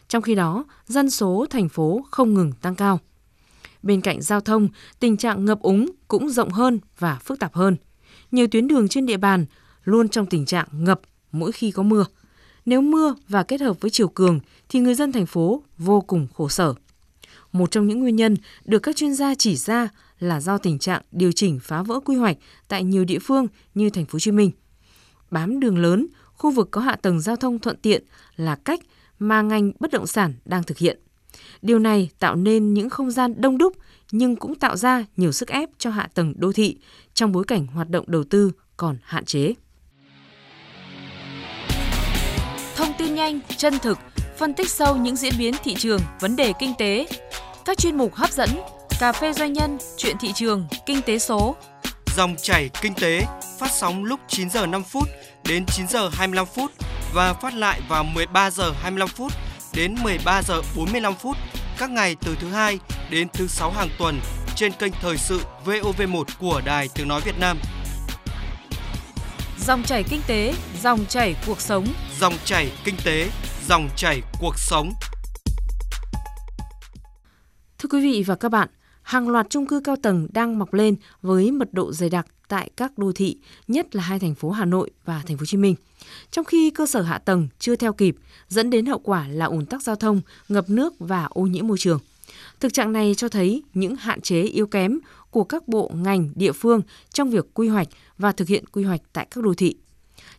Trong 0.08 0.22
khi 0.22 0.36
đó, 0.36 0.66
dân 0.88 1.10
số 1.10 1.46
thành 1.50 1.70
phố 1.70 2.06
không 2.12 2.34
ngừng 2.34 2.52
tăng 2.62 2.76
cao. 2.76 3.00
Bên 3.88 4.02
cạnh 4.02 4.22
giao 4.22 4.42
thông, 4.42 4.70
tình 5.00 5.18
trạng 5.18 5.46
ngập 5.46 5.62
úng 5.62 5.92
cũng 6.08 6.30
rộng 6.30 6.50
hơn 6.50 6.80
và 7.00 7.16
phức 7.16 7.40
tạp 7.40 7.54
hơn. 7.54 7.76
Nhiều 8.32 8.48
tuyến 8.48 8.68
đường 8.68 8.88
trên 8.88 9.06
địa 9.06 9.18
bàn 9.18 9.46
luôn 9.84 10.10
trong 10.10 10.26
tình 10.26 10.46
trạng 10.46 10.68
ngập 10.72 11.02
mỗi 11.32 11.52
khi 11.52 11.72
có 11.72 11.84
mưa. 11.84 12.06
Nếu 12.66 12.82
mưa 12.82 13.16
và 13.28 13.44
kết 13.44 13.62
hợp 13.62 13.82
với 13.82 13.92
chiều 13.92 14.08
cường 14.08 14.40
thì 14.70 14.80
người 14.80 14.96
dân 14.96 15.12
thành 15.12 15.26
phố 15.26 15.64
vô 15.78 16.02
cùng 16.02 16.28
khổ 16.34 16.50
sở. 16.50 16.74
Một 17.52 17.72
trong 17.72 17.88
những 17.88 18.00
nguyên 18.00 18.16
nhân 18.16 18.36
được 18.66 18.80
các 18.80 18.96
chuyên 18.96 19.14
gia 19.14 19.36
chỉ 19.36 19.56
ra 19.56 19.90
là 20.20 20.42
do 20.42 20.58
tình 20.58 20.80
trạng 20.80 21.02
điều 21.12 21.32
chỉnh 21.32 21.60
phá 21.60 21.84
vỡ 21.84 22.00
quy 22.00 22.16
hoạch 22.16 22.38
tại 22.68 22.84
nhiều 22.84 23.06
địa 23.06 23.20
phương 23.20 23.48
như 23.76 23.90
thành 23.90 24.06
phố 24.06 24.16
Hồ 24.16 24.20
Chí 24.20 24.32
Minh. 24.32 24.52
Bám 25.32 25.60
đường 25.60 25.78
lớn, 25.78 26.08
khu 26.34 26.52
vực 26.52 26.68
có 26.72 26.82
hạ 26.82 26.96
tầng 26.96 27.22
giao 27.22 27.36
thông 27.36 27.60
thuận 27.60 27.78
tiện 27.78 28.04
là 28.36 28.56
cách 28.56 28.80
mà 29.20 29.42
ngành 29.42 29.72
bất 29.80 29.92
động 29.92 30.08
sản 30.08 30.34
đang 30.46 30.64
thực 30.64 30.78
hiện. 30.78 31.00
Điều 31.62 31.80
này 31.80 32.10
tạo 32.20 32.36
nên 32.36 32.74
những 32.74 32.90
không 32.90 33.12
gian 33.12 33.42
đông 33.42 33.58
đúc 33.58 33.74
nhưng 34.12 34.36
cũng 34.36 34.56
tạo 34.56 34.78
ra 34.78 35.06
nhiều 35.18 35.32
sức 35.32 35.50
ép 35.50 35.70
cho 35.78 35.90
hạ 35.90 36.10
tầng 36.14 36.34
đô 36.38 36.52
thị 36.52 36.78
trong 37.14 37.32
bối 37.32 37.44
cảnh 37.48 37.68
hoạt 37.68 37.90
động 37.90 38.06
đầu 38.08 38.24
tư 38.24 38.52
còn 38.78 38.98
hạn 39.04 39.26
chế. 39.26 39.54
Thông 42.76 42.94
tin 42.98 43.16
nhanh, 43.16 43.40
chân 43.58 43.80
thực, 43.82 43.98
phân 44.38 44.54
tích 44.54 44.70
sâu 44.70 44.98
những 44.98 45.16
diễn 45.16 45.34
biến 45.40 45.54
thị 45.64 45.76
trường, 45.76 46.02
vấn 46.20 46.36
đề 46.36 46.54
kinh 46.60 46.74
tế. 46.78 47.08
Các 47.66 47.78
chuyên 47.78 47.98
mục 47.98 48.16
hấp 48.16 48.32
dẫn, 48.32 48.50
cà 49.00 49.12
phê 49.12 49.34
doanh 49.34 49.54
nhân, 49.54 49.78
chuyện 49.98 50.16
thị 50.20 50.32
trường, 50.36 50.68
kinh 50.86 51.02
tế 51.02 51.20
số. 51.20 51.56
Dòng 52.16 52.36
chảy 52.42 52.70
kinh 52.82 52.94
tế 52.94 53.22
phát 53.60 53.72
sóng 53.72 54.04
lúc 54.04 54.20
9 54.28 54.50
giờ 54.50 54.66
5 54.66 54.84
phút 54.84 55.10
đến 55.48 55.66
9 55.68 55.88
giờ 55.88 56.10
25 56.14 56.46
phút 56.46 56.72
và 57.14 57.34
phát 57.34 57.54
lại 57.54 57.82
vào 57.90 58.04
13 58.04 58.52
giờ 58.52 58.72
25 58.82 59.08
phút 59.08 59.32
đến 59.78 59.96
13 60.04 60.42
giờ 60.42 60.62
45 60.78 61.14
phút 61.16 61.38
các 61.78 61.90
ngày 61.90 62.16
từ 62.26 62.36
thứ 62.40 62.48
hai 62.48 62.80
đến 63.12 63.28
thứ 63.34 63.48
sáu 63.48 63.72
hàng 63.72 63.90
tuần 64.00 64.20
trên 64.56 64.72
kênh 64.80 64.94
thời 65.02 65.18
sự 65.18 65.40
VOV1 65.66 66.24
của 66.40 66.62
Đài 66.66 66.90
Tiếng 66.96 67.08
nói 67.08 67.22
Việt 67.26 67.40
Nam. 67.40 67.58
Dòng 69.60 69.84
chảy 69.84 70.04
kinh 70.10 70.22
tế, 70.28 70.54
dòng 70.82 71.06
chảy 71.10 71.36
cuộc 71.48 71.62
sống. 71.62 71.86
Dòng 72.20 72.34
chảy 72.46 72.72
kinh 72.86 72.96
tế, 73.06 73.30
dòng 73.68 73.90
chảy 73.96 74.22
cuộc 74.42 74.54
sống. 74.58 74.94
Thưa 77.78 77.90
quý 77.90 78.02
vị 78.02 78.24
và 78.28 78.36
các 78.36 78.50
bạn, 78.50 78.70
hàng 79.02 79.30
loạt 79.30 79.48
chung 79.50 79.68
cư 79.68 79.82
cao 79.84 79.96
tầng 80.04 80.28
đang 80.34 80.60
mọc 80.60 80.74
lên 80.74 80.96
với 81.22 81.52
mật 81.52 81.74
độ 81.74 81.94
dày 81.94 82.10
đặc 82.10 82.28
tại 82.48 82.70
các 82.78 82.98
đô 82.98 83.12
thị, 83.16 83.38
nhất 83.68 83.96
là 83.96 84.04
hai 84.04 84.20
thành 84.20 84.36
phố 84.36 84.52
Hà 84.52 84.66
Nội 84.66 84.92
và 85.06 85.24
thành 85.28 85.38
phố 85.38 85.42
Hồ 85.42 85.46
Chí 85.46 85.58
Minh. 85.58 85.76
Trong 86.32 86.46
khi 86.46 86.70
cơ 86.70 86.86
sở 86.86 87.02
hạ 87.02 87.18
tầng 87.18 87.48
chưa 87.60 87.76
theo 87.76 87.94
kịp, 87.94 88.16
dẫn 88.48 88.70
đến 88.70 88.86
hậu 88.86 89.00
quả 89.00 89.28
là 89.28 89.46
ùn 89.46 89.66
tắc 89.66 89.82
giao 89.82 89.96
thông, 89.96 90.22
ngập 90.50 90.70
nước 90.70 90.94
và 91.00 91.26
ô 91.26 91.42
nhiễm 91.42 91.68
môi 91.68 91.78
trường. 91.78 92.00
Thực 92.60 92.74
trạng 92.74 92.94
này 92.94 93.16
cho 93.16 93.30
thấy 93.30 93.64
những 93.74 93.96
hạn 93.96 94.22
chế 94.22 94.42
yếu 94.42 94.68
kém 94.68 95.00
của 95.32 95.44
các 95.44 95.68
bộ 95.68 95.92
ngành 95.94 96.30
địa 96.36 96.52
phương 96.52 96.82
trong 97.14 97.30
việc 97.30 97.46
quy 97.54 97.68
hoạch 97.68 97.88
và 98.18 98.32
thực 98.32 98.48
hiện 98.48 98.66
quy 98.66 98.84
hoạch 98.84 99.02
tại 99.14 99.28
các 99.32 99.44
đô 99.44 99.54
thị. 99.54 99.76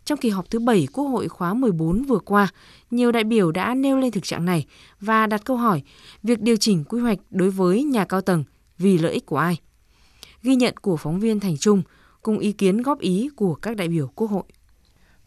Trong 0.04 0.18
kỳ 0.18 0.28
họp 0.28 0.50
thứ 0.50 0.58
7 0.58 0.88
Quốc 0.92 1.04
hội 1.04 1.28
khóa 1.28 1.54
14 1.54 2.02
vừa 2.02 2.18
qua, 2.18 2.48
nhiều 2.90 3.12
đại 3.12 3.24
biểu 3.24 3.52
đã 3.52 3.74
nêu 3.74 3.98
lên 3.98 4.10
thực 4.10 4.24
trạng 4.24 4.44
này 4.44 4.66
và 5.00 5.26
đặt 5.26 5.44
câu 5.44 5.56
hỏi 5.56 5.82
việc 6.22 6.40
điều 6.40 6.56
chỉnh 6.56 6.84
quy 6.84 7.00
hoạch 7.00 7.18
đối 7.30 7.50
với 7.50 7.84
nhà 7.84 8.04
cao 8.04 8.20
tầng 8.20 8.44
vì 8.78 8.98
lợi 8.98 9.12
ích 9.12 9.26
của 9.26 9.36
ai? 9.36 9.60
Ghi 10.42 10.56
nhận 10.56 10.76
của 10.76 10.96
phóng 10.96 11.20
viên 11.20 11.40
Thành 11.40 11.58
Trung 11.58 11.82
cùng 12.22 12.38
ý 12.38 12.52
kiến 12.52 12.82
góp 12.82 13.00
ý 13.00 13.28
của 13.36 13.54
các 13.54 13.76
đại 13.76 13.88
biểu 13.88 14.10
Quốc 14.14 14.30
hội. 14.30 14.44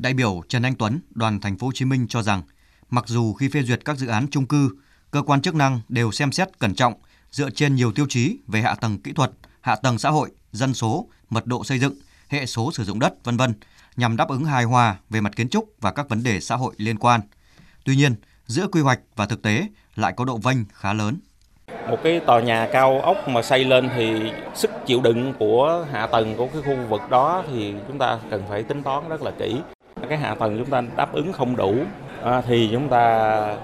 Đại 0.01 0.13
biểu 0.13 0.41
Trần 0.47 0.63
Anh 0.63 0.75
Tuấn, 0.75 0.99
đoàn 1.09 1.39
thành 1.39 1.57
phố 1.57 1.67
Hồ 1.67 1.71
Chí 1.75 1.85
Minh 1.85 2.07
cho 2.09 2.21
rằng, 2.21 2.41
mặc 2.89 3.03
dù 3.07 3.33
khi 3.33 3.49
phê 3.49 3.61
duyệt 3.63 3.85
các 3.85 3.97
dự 3.97 4.07
án 4.07 4.27
chung 4.31 4.45
cư, 4.45 4.69
cơ 5.11 5.21
quan 5.21 5.41
chức 5.41 5.55
năng 5.55 5.81
đều 5.89 6.11
xem 6.11 6.31
xét 6.31 6.59
cẩn 6.59 6.75
trọng 6.75 6.93
dựa 7.31 7.49
trên 7.49 7.75
nhiều 7.75 7.91
tiêu 7.91 8.05
chí 8.09 8.37
về 8.47 8.61
hạ 8.61 8.75
tầng 8.75 8.99
kỹ 8.99 9.11
thuật, 9.13 9.31
hạ 9.61 9.75
tầng 9.75 9.97
xã 9.97 10.09
hội, 10.09 10.29
dân 10.51 10.73
số, 10.73 11.07
mật 11.29 11.45
độ 11.45 11.63
xây 11.63 11.79
dựng, 11.79 11.93
hệ 12.29 12.45
số 12.45 12.71
sử 12.71 12.83
dụng 12.83 12.99
đất, 12.99 13.13
vân 13.23 13.37
vân, 13.37 13.53
nhằm 13.95 14.17
đáp 14.17 14.29
ứng 14.29 14.45
hài 14.45 14.63
hòa 14.63 14.95
về 15.09 15.21
mặt 15.21 15.35
kiến 15.35 15.49
trúc 15.49 15.73
và 15.81 15.91
các 15.91 16.09
vấn 16.09 16.23
đề 16.23 16.39
xã 16.39 16.55
hội 16.55 16.73
liên 16.77 16.97
quan. 16.97 17.21
Tuy 17.83 17.95
nhiên, 17.95 18.15
giữa 18.47 18.67
quy 18.71 18.81
hoạch 18.81 18.99
và 19.15 19.25
thực 19.25 19.41
tế 19.41 19.67
lại 19.95 20.13
có 20.17 20.25
độ 20.25 20.37
vênh 20.37 20.57
khá 20.73 20.93
lớn. 20.93 21.17
Một 21.89 21.97
cái 22.03 22.19
tòa 22.19 22.41
nhà 22.41 22.69
cao 22.73 23.01
ốc 23.01 23.27
mà 23.27 23.41
xây 23.41 23.63
lên 23.63 23.89
thì 23.95 24.31
sức 24.55 24.71
chịu 24.85 25.01
đựng 25.01 25.33
của 25.39 25.85
hạ 25.91 26.07
tầng 26.07 26.35
của 26.37 26.47
cái 26.53 26.61
khu 26.61 26.87
vực 26.89 27.01
đó 27.09 27.43
thì 27.51 27.73
chúng 27.87 27.97
ta 27.97 28.19
cần 28.29 28.43
phải 28.49 28.63
tính 28.63 28.83
toán 28.83 29.09
rất 29.09 29.21
là 29.21 29.31
kỹ. 29.39 29.55
Cái 30.11 30.19
hạ 30.19 30.35
tầng 30.35 30.57
chúng 30.57 30.69
ta 30.69 30.83
đáp 30.95 31.13
ứng 31.13 31.33
không 31.33 31.55
đủ 31.55 31.75
à, 32.23 32.41
thì 32.41 32.69
chúng 32.71 32.89
ta 32.89 32.99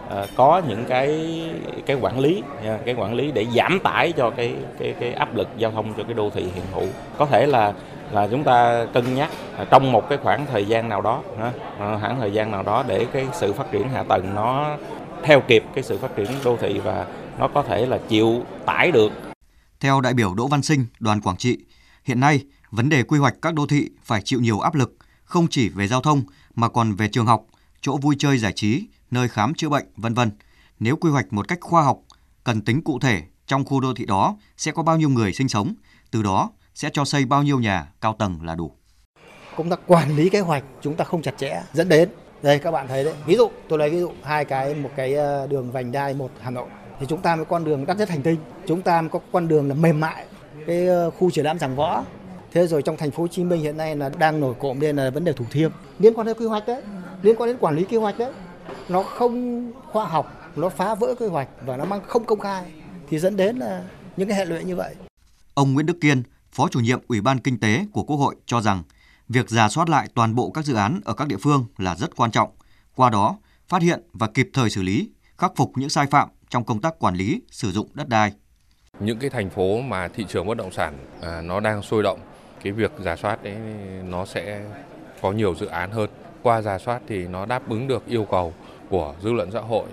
à, 0.09 0.25
có 0.35 0.61
những 0.67 0.85
cái 0.85 1.39
cái 1.85 1.97
quản 2.01 2.19
lý 2.19 2.43
à, 2.65 2.79
cái 2.85 2.95
quản 2.97 3.13
lý 3.13 3.31
để 3.31 3.45
giảm 3.55 3.79
tải 3.83 4.11
cho 4.11 4.29
cái 4.29 4.55
cái 4.79 4.95
cái 4.99 5.13
áp 5.13 5.35
lực 5.35 5.47
giao 5.57 5.71
thông 5.71 5.93
cho 5.97 6.03
cái 6.03 6.13
đô 6.13 6.29
thị 6.29 6.41
hiện 6.41 6.63
hữu. 6.73 6.87
Có 7.17 7.25
thể 7.25 7.47
là 7.47 7.73
là 8.11 8.27
chúng 8.27 8.43
ta 8.43 8.85
cân 8.93 9.15
nhắc 9.15 9.29
à, 9.57 9.65
trong 9.69 9.91
một 9.91 10.09
cái 10.09 10.17
khoảng 10.17 10.45
thời 10.45 10.65
gian 10.65 10.89
nào 10.89 11.01
đó 11.01 11.21
à, 11.39 11.51
khoảng 12.01 12.19
thời 12.19 12.31
gian 12.33 12.51
nào 12.51 12.63
đó 12.63 12.83
để 12.87 13.05
cái 13.13 13.25
sự 13.33 13.53
phát 13.53 13.71
triển 13.71 13.89
hạ 13.89 14.03
tầng 14.03 14.35
nó 14.35 14.77
theo 15.23 15.41
kịp 15.41 15.63
cái 15.75 15.83
sự 15.83 15.97
phát 15.97 16.15
triển 16.15 16.27
đô 16.45 16.57
thị 16.57 16.79
và 16.79 17.05
nó 17.39 17.47
có 17.47 17.63
thể 17.63 17.85
là 17.85 17.97
chịu 18.07 18.41
tải 18.65 18.91
được. 18.91 19.11
Theo 19.79 20.01
đại 20.01 20.13
biểu 20.13 20.33
Đỗ 20.33 20.47
Văn 20.47 20.61
Sinh, 20.61 20.85
đoàn 20.99 21.21
Quảng 21.21 21.37
Trị, 21.37 21.57
hiện 22.03 22.19
nay 22.19 22.45
vấn 22.71 22.89
đề 22.89 23.03
quy 23.03 23.19
hoạch 23.19 23.35
các 23.41 23.53
đô 23.53 23.67
thị 23.67 23.89
phải 24.03 24.21
chịu 24.21 24.39
nhiều 24.41 24.59
áp 24.59 24.75
lực, 24.75 24.93
không 25.27 25.47
chỉ 25.47 25.69
về 25.69 25.87
giao 25.87 26.01
thông 26.01 26.21
mà 26.55 26.69
còn 26.69 26.93
về 26.93 27.07
trường 27.07 27.25
học, 27.25 27.45
chỗ 27.81 27.97
vui 27.97 28.15
chơi 28.19 28.37
giải 28.37 28.53
trí, 28.53 28.87
nơi 29.11 29.27
khám 29.27 29.53
chữa 29.53 29.69
bệnh, 29.69 29.85
vân 29.95 30.13
vân. 30.13 30.31
Nếu 30.79 30.95
quy 30.95 31.09
hoạch 31.09 31.33
một 31.33 31.47
cách 31.47 31.57
khoa 31.61 31.83
học, 31.83 31.99
cần 32.43 32.61
tính 32.61 32.81
cụ 32.81 32.99
thể 32.99 33.21
trong 33.47 33.65
khu 33.65 33.79
đô 33.79 33.93
thị 33.93 34.05
đó 34.05 34.37
sẽ 34.57 34.71
có 34.71 34.83
bao 34.83 34.97
nhiêu 34.97 35.09
người 35.09 35.33
sinh 35.33 35.49
sống, 35.49 35.73
từ 36.11 36.23
đó 36.23 36.51
sẽ 36.75 36.89
cho 36.93 37.05
xây 37.05 37.25
bao 37.25 37.43
nhiêu 37.43 37.59
nhà 37.59 37.87
cao 38.01 38.15
tầng 38.19 38.39
là 38.43 38.55
đủ. 38.55 38.71
Công 39.55 39.69
tác 39.69 39.79
quản 39.87 40.15
lý 40.15 40.29
kế 40.29 40.39
hoạch 40.39 40.63
chúng 40.81 40.95
ta 40.95 41.03
không 41.03 41.21
chặt 41.21 41.37
chẽ 41.37 41.63
dẫn 41.73 41.89
đến. 41.89 42.09
Đây 42.41 42.59
các 42.59 42.71
bạn 42.71 42.87
thấy 42.87 43.03
đấy. 43.03 43.13
Ví 43.25 43.35
dụ 43.35 43.49
tôi 43.69 43.79
lấy 43.79 43.89
ví 43.89 43.99
dụ 43.99 44.11
hai 44.23 44.45
cái 44.45 44.75
một 44.75 44.89
cái 44.95 45.13
ờ, 45.13 45.47
đường 45.47 45.71
vành 45.71 45.91
đai 45.91 46.13
một 46.13 46.31
Hà 46.41 46.49
Nội. 46.49 46.69
Thì 46.99 47.05
chúng 47.09 47.21
ta 47.21 47.35
mới 47.35 47.45
con 47.45 47.63
đường 47.63 47.85
đắt 47.85 47.97
nhất 47.97 48.09
hành 48.09 48.21
tinh. 48.21 48.37
Chúng 48.67 48.81
ta 48.81 49.01
mới 49.01 49.09
có 49.09 49.19
con 49.31 49.47
đường 49.47 49.69
là 49.69 49.75
mềm 49.75 49.99
mại. 49.99 50.25
Cái 50.67 50.87
ờ, 50.87 51.11
khu 51.11 51.31
triển 51.31 51.45
lãm 51.45 51.59
giảng 51.59 51.75
võ 51.75 52.03
thế 52.51 52.67
rồi 52.67 52.81
trong 52.81 52.97
thành 52.97 53.11
phố 53.11 53.23
Hồ 53.23 53.27
Chí 53.27 53.43
Minh 53.43 53.61
hiện 53.61 53.77
nay 53.77 53.95
là 53.95 54.09
đang 54.09 54.39
nổi 54.39 54.55
cộm 54.59 54.79
lên 54.79 54.95
là 54.95 55.09
vấn 55.09 55.23
đề 55.23 55.33
thủ 55.33 55.45
thiêm 55.51 55.71
liên 55.99 56.13
quan 56.13 56.27
đến 56.27 56.37
quy 56.39 56.45
hoạch 56.45 56.67
đấy 56.67 56.81
liên 57.21 57.35
quan 57.35 57.49
đến 57.49 57.57
quản 57.59 57.75
lý 57.75 57.83
kế 57.83 57.97
hoạch 57.97 58.17
đấy 58.17 58.31
nó 58.89 59.03
không 59.03 59.71
khoa 59.91 60.05
học 60.05 60.51
nó 60.55 60.69
phá 60.69 60.95
vỡ 60.95 61.15
quy 61.19 61.27
hoạch 61.27 61.47
và 61.65 61.77
nó 61.77 61.85
mang 61.85 62.01
không 62.07 62.25
công 62.25 62.39
khai 62.39 62.65
thì 63.09 63.19
dẫn 63.19 63.37
đến 63.37 63.57
là 63.57 63.83
những 64.17 64.27
cái 64.27 64.37
hệ 64.37 64.45
lụy 64.45 64.63
như 64.63 64.75
vậy 64.75 64.95
ông 65.53 65.73
Nguyễn 65.73 65.85
Đức 65.85 65.97
Kiên 66.01 66.23
Phó 66.51 66.67
chủ 66.67 66.79
nhiệm 66.79 66.99
Ủy 67.07 67.21
ban 67.21 67.39
Kinh 67.39 67.59
tế 67.59 67.85
của 67.91 68.03
Quốc 68.03 68.17
hội 68.17 68.35
cho 68.45 68.61
rằng 68.61 68.83
việc 69.29 69.49
giả 69.49 69.69
soát 69.69 69.89
lại 69.89 70.07
toàn 70.13 70.35
bộ 70.35 70.51
các 70.51 70.65
dự 70.65 70.75
án 70.75 70.99
ở 71.05 71.13
các 71.13 71.27
địa 71.27 71.37
phương 71.37 71.65
là 71.77 71.95
rất 71.95 72.15
quan 72.15 72.31
trọng. 72.31 72.49
Qua 72.95 73.09
đó, 73.09 73.37
phát 73.67 73.81
hiện 73.81 74.01
và 74.13 74.27
kịp 74.27 74.49
thời 74.53 74.69
xử 74.69 74.81
lý, 74.81 75.09
khắc 75.37 75.51
phục 75.55 75.71
những 75.75 75.89
sai 75.89 76.07
phạm 76.07 76.29
trong 76.49 76.63
công 76.63 76.81
tác 76.81 76.99
quản 76.99 77.15
lý 77.15 77.41
sử 77.51 77.71
dụng 77.71 77.87
đất 77.93 78.09
đai. 78.09 78.31
Những 78.99 79.19
cái 79.19 79.29
thành 79.29 79.49
phố 79.49 79.81
mà 79.81 80.07
thị 80.07 80.25
trường 80.29 80.47
bất 80.47 80.57
động 80.57 80.71
sản 80.71 80.97
à, 81.21 81.41
nó 81.41 81.59
đang 81.59 81.81
sôi 81.81 82.03
động, 82.03 82.19
cái 82.67 82.71
việc 82.71 82.91
giả 82.99 83.15
soát 83.15 83.43
đấy 83.43 83.55
nó 84.03 84.25
sẽ 84.25 84.61
có 85.21 85.31
nhiều 85.31 85.55
dự 85.55 85.65
án 85.65 85.91
hơn. 85.91 86.09
Qua 86.43 86.61
giả 86.61 86.77
soát 86.77 87.01
thì 87.07 87.27
nó 87.27 87.45
đáp 87.45 87.69
ứng 87.69 87.87
được 87.87 88.05
yêu 88.07 88.25
cầu 88.25 88.53
của 88.89 89.15
dư 89.21 89.33
luận 89.33 89.51
xã 89.51 89.59
hội 89.59 89.87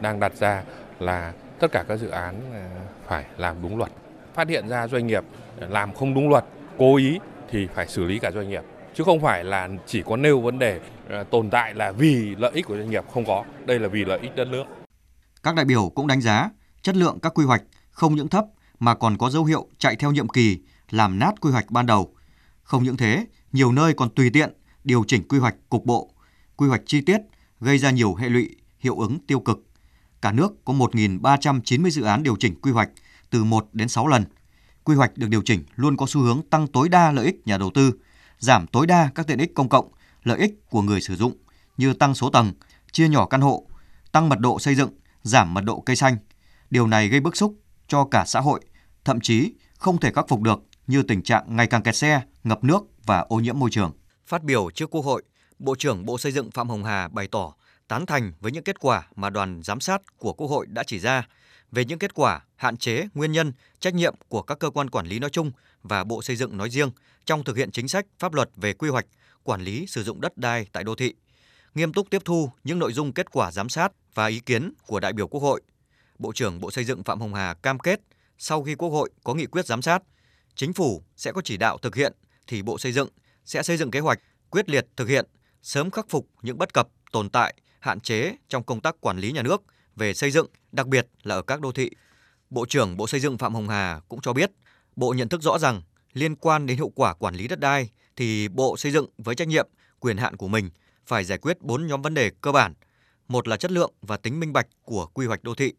đang 0.00 0.20
đặt 0.20 0.36
ra 0.36 0.62
là 0.98 1.32
tất 1.58 1.72
cả 1.72 1.84
các 1.88 1.96
dự 1.96 2.08
án 2.08 2.34
à, 2.52 2.70
phải 3.06 3.24
làm 3.36 3.56
đúng 3.62 3.78
luật. 3.78 3.90
Phát 4.34 4.48
hiện 4.48 4.68
ra 4.68 4.88
doanh 4.88 5.06
nghiệp 5.06 5.24
làm 5.58 5.92
không 5.92 6.14
đúng 6.14 6.28
luật, 6.28 6.44
cố 6.78 6.96
ý 6.96 7.18
thì 7.50 7.66
phải 7.74 7.86
xử 7.86 8.04
lý 8.04 8.18
cả 8.18 8.30
doanh 8.30 8.48
nghiệp 8.48 8.62
chứ 8.94 9.04
không 9.04 9.20
phải 9.20 9.44
là 9.44 9.68
chỉ 9.86 10.02
có 10.02 10.16
nêu 10.16 10.40
vấn 10.40 10.58
đề 10.58 10.80
à, 11.08 11.24
tồn 11.30 11.50
tại 11.50 11.74
là 11.74 11.92
vì 11.92 12.34
lợi 12.38 12.50
ích 12.54 12.66
của 12.66 12.76
doanh 12.76 12.90
nghiệp 12.90 13.04
không 13.14 13.24
có, 13.26 13.44
đây 13.64 13.78
là 13.78 13.88
vì 13.88 14.04
lợi 14.04 14.18
ích 14.22 14.36
đất 14.36 14.48
nước. 14.48 14.64
Các 15.42 15.54
đại 15.54 15.64
biểu 15.64 15.92
cũng 15.94 16.06
đánh 16.06 16.20
giá 16.20 16.50
chất 16.82 16.96
lượng 16.96 17.18
các 17.22 17.34
quy 17.34 17.44
hoạch 17.44 17.62
không 17.90 18.14
những 18.14 18.28
thấp 18.28 18.44
mà 18.78 18.94
còn 18.94 19.18
có 19.18 19.30
dấu 19.30 19.44
hiệu 19.44 19.66
chạy 19.78 19.96
theo 19.96 20.12
nhiệm 20.12 20.28
kỳ, 20.28 20.58
làm 20.90 21.18
nát 21.18 21.32
quy 21.40 21.50
hoạch 21.50 21.70
ban 21.70 21.86
đầu. 21.86 22.14
Không 22.70 22.82
những 22.82 22.96
thế, 22.96 23.26
nhiều 23.52 23.72
nơi 23.72 23.94
còn 23.94 24.10
tùy 24.10 24.30
tiện 24.30 24.52
điều 24.84 25.04
chỉnh 25.06 25.28
quy 25.28 25.38
hoạch 25.38 25.54
cục 25.68 25.84
bộ, 25.84 26.10
quy 26.56 26.68
hoạch 26.68 26.82
chi 26.86 27.00
tiết 27.00 27.18
gây 27.60 27.78
ra 27.78 27.90
nhiều 27.90 28.14
hệ 28.14 28.28
lụy, 28.28 28.56
hiệu 28.78 28.98
ứng 28.98 29.18
tiêu 29.26 29.40
cực. 29.40 29.64
Cả 30.22 30.32
nước 30.32 30.64
có 30.64 30.72
1.390 30.72 31.90
dự 31.90 32.02
án 32.02 32.22
điều 32.22 32.36
chỉnh 32.36 32.60
quy 32.60 32.72
hoạch 32.72 32.90
từ 33.30 33.44
1 33.44 33.68
đến 33.72 33.88
6 33.88 34.06
lần. 34.06 34.24
Quy 34.84 34.94
hoạch 34.94 35.18
được 35.18 35.28
điều 35.28 35.42
chỉnh 35.42 35.64
luôn 35.76 35.96
có 35.96 36.06
xu 36.08 36.20
hướng 36.20 36.42
tăng 36.50 36.66
tối 36.66 36.88
đa 36.88 37.12
lợi 37.12 37.26
ích 37.26 37.46
nhà 37.46 37.58
đầu 37.58 37.70
tư, 37.74 37.92
giảm 38.38 38.66
tối 38.66 38.86
đa 38.86 39.10
các 39.14 39.26
tiện 39.26 39.38
ích 39.38 39.54
công 39.54 39.68
cộng, 39.68 39.92
lợi 40.22 40.38
ích 40.38 40.70
của 40.70 40.82
người 40.82 41.00
sử 41.00 41.16
dụng 41.16 41.36
như 41.76 41.92
tăng 41.92 42.14
số 42.14 42.30
tầng, 42.30 42.52
chia 42.92 43.08
nhỏ 43.08 43.26
căn 43.26 43.40
hộ, 43.40 43.66
tăng 44.12 44.28
mật 44.28 44.38
độ 44.38 44.58
xây 44.58 44.74
dựng, 44.74 44.90
giảm 45.22 45.54
mật 45.54 45.64
độ 45.64 45.80
cây 45.80 45.96
xanh. 45.96 46.16
Điều 46.70 46.86
này 46.86 47.08
gây 47.08 47.20
bức 47.20 47.36
xúc 47.36 47.54
cho 47.88 48.04
cả 48.10 48.24
xã 48.26 48.40
hội, 48.40 48.60
thậm 49.04 49.20
chí 49.20 49.52
không 49.78 50.00
thể 50.00 50.12
khắc 50.12 50.28
phục 50.28 50.40
được 50.40 50.62
như 50.86 51.02
tình 51.02 51.22
trạng 51.22 51.56
ngày 51.56 51.66
càng 51.66 51.82
kẹt 51.82 51.96
xe, 51.96 52.22
ngập 52.44 52.64
nước 52.64 52.82
và 53.06 53.18
ô 53.18 53.36
nhiễm 53.36 53.58
môi 53.58 53.70
trường. 53.70 53.92
Phát 54.26 54.42
biểu 54.42 54.70
trước 54.70 54.90
Quốc 54.90 55.04
hội, 55.04 55.22
Bộ 55.58 55.74
trưởng 55.74 56.06
Bộ 56.06 56.18
Xây 56.18 56.32
dựng 56.32 56.50
Phạm 56.50 56.68
Hồng 56.68 56.84
Hà 56.84 57.08
bày 57.08 57.28
tỏ 57.28 57.54
tán 57.88 58.06
thành 58.06 58.32
với 58.40 58.52
những 58.52 58.64
kết 58.64 58.80
quả 58.80 59.08
mà 59.16 59.30
đoàn 59.30 59.62
giám 59.62 59.80
sát 59.80 60.02
của 60.18 60.32
Quốc 60.32 60.46
hội 60.46 60.66
đã 60.66 60.82
chỉ 60.86 60.98
ra 60.98 61.28
về 61.72 61.84
những 61.84 61.98
kết 61.98 62.14
quả, 62.14 62.40
hạn 62.56 62.76
chế, 62.76 63.06
nguyên 63.14 63.32
nhân, 63.32 63.52
trách 63.80 63.94
nhiệm 63.94 64.14
của 64.28 64.42
các 64.42 64.58
cơ 64.58 64.70
quan 64.70 64.90
quản 64.90 65.06
lý 65.06 65.18
nói 65.18 65.30
chung 65.30 65.52
và 65.82 66.04
Bộ 66.04 66.22
Xây 66.22 66.36
dựng 66.36 66.56
nói 66.56 66.70
riêng 66.70 66.90
trong 67.24 67.44
thực 67.44 67.56
hiện 67.56 67.70
chính 67.70 67.88
sách, 67.88 68.06
pháp 68.18 68.34
luật 68.34 68.50
về 68.56 68.72
quy 68.72 68.88
hoạch, 68.88 69.06
quản 69.42 69.60
lý 69.60 69.86
sử 69.86 70.02
dụng 70.02 70.20
đất 70.20 70.36
đai 70.36 70.66
tại 70.72 70.84
đô 70.84 70.94
thị. 70.94 71.14
nghiêm 71.74 71.92
túc 71.92 72.10
tiếp 72.10 72.22
thu 72.24 72.50
những 72.64 72.78
nội 72.78 72.92
dung 72.92 73.12
kết 73.12 73.30
quả 73.32 73.52
giám 73.52 73.68
sát 73.68 73.92
và 74.14 74.26
ý 74.26 74.40
kiến 74.40 74.72
của 74.86 75.00
đại 75.00 75.12
biểu 75.12 75.28
Quốc 75.28 75.40
hội. 75.40 75.60
Bộ 76.18 76.32
trưởng 76.32 76.60
Bộ 76.60 76.70
Xây 76.70 76.84
dựng 76.84 77.04
Phạm 77.04 77.20
Hồng 77.20 77.34
Hà 77.34 77.54
cam 77.54 77.78
kết 77.78 78.00
sau 78.38 78.62
khi 78.62 78.74
Quốc 78.74 78.88
hội 78.88 79.10
có 79.24 79.34
nghị 79.34 79.46
quyết 79.46 79.66
giám 79.66 79.82
sát, 79.82 80.02
chính 80.54 80.72
phủ 80.72 81.02
sẽ 81.16 81.32
có 81.32 81.40
chỉ 81.44 81.56
đạo 81.56 81.78
thực 81.78 81.94
hiện 81.94 82.12
thì 82.46 82.62
Bộ 82.62 82.78
Xây 82.78 82.92
dựng 82.92 83.08
sẽ 83.44 83.62
xây 83.62 83.76
dựng 83.76 83.90
kế 83.90 84.00
hoạch 84.00 84.18
quyết 84.50 84.70
liệt 84.70 84.86
thực 84.96 85.08
hiện, 85.08 85.26
sớm 85.62 85.90
khắc 85.90 86.06
phục 86.08 86.28
những 86.42 86.58
bất 86.58 86.74
cập, 86.74 86.88
tồn 87.12 87.30
tại, 87.30 87.54
hạn 87.80 88.00
chế 88.00 88.36
trong 88.48 88.62
công 88.62 88.80
tác 88.80 89.00
quản 89.00 89.18
lý 89.18 89.32
nhà 89.32 89.42
nước 89.42 89.62
về 89.96 90.14
xây 90.14 90.30
dựng, 90.30 90.46
đặc 90.72 90.86
biệt 90.86 91.06
là 91.22 91.34
ở 91.34 91.42
các 91.42 91.60
đô 91.60 91.72
thị. 91.72 91.90
Bộ 92.50 92.66
trưởng 92.66 92.96
Bộ 92.96 93.06
Xây 93.06 93.20
dựng 93.20 93.38
Phạm 93.38 93.54
Hồng 93.54 93.68
Hà 93.68 94.00
cũng 94.08 94.20
cho 94.20 94.32
biết, 94.32 94.50
Bộ 94.96 95.12
nhận 95.12 95.28
thức 95.28 95.42
rõ 95.42 95.58
rằng 95.58 95.82
liên 96.12 96.36
quan 96.36 96.66
đến 96.66 96.76
hiệu 96.76 96.88
quả 96.88 97.14
quản 97.14 97.34
lý 97.34 97.48
đất 97.48 97.60
đai 97.60 97.90
thì 98.16 98.48
Bộ 98.48 98.76
Xây 98.76 98.92
dựng 98.92 99.06
với 99.18 99.34
trách 99.34 99.48
nhiệm, 99.48 99.68
quyền 100.00 100.16
hạn 100.16 100.36
của 100.36 100.48
mình 100.48 100.70
phải 101.06 101.24
giải 101.24 101.38
quyết 101.38 101.60
bốn 101.60 101.86
nhóm 101.86 102.02
vấn 102.02 102.14
đề 102.14 102.30
cơ 102.40 102.52
bản. 102.52 102.74
Một 103.28 103.48
là 103.48 103.56
chất 103.56 103.70
lượng 103.70 103.92
và 104.02 104.16
tính 104.16 104.40
minh 104.40 104.52
bạch 104.52 104.66
của 104.82 105.06
quy 105.06 105.26
hoạch 105.26 105.42
đô 105.42 105.54
thị. 105.54 105.72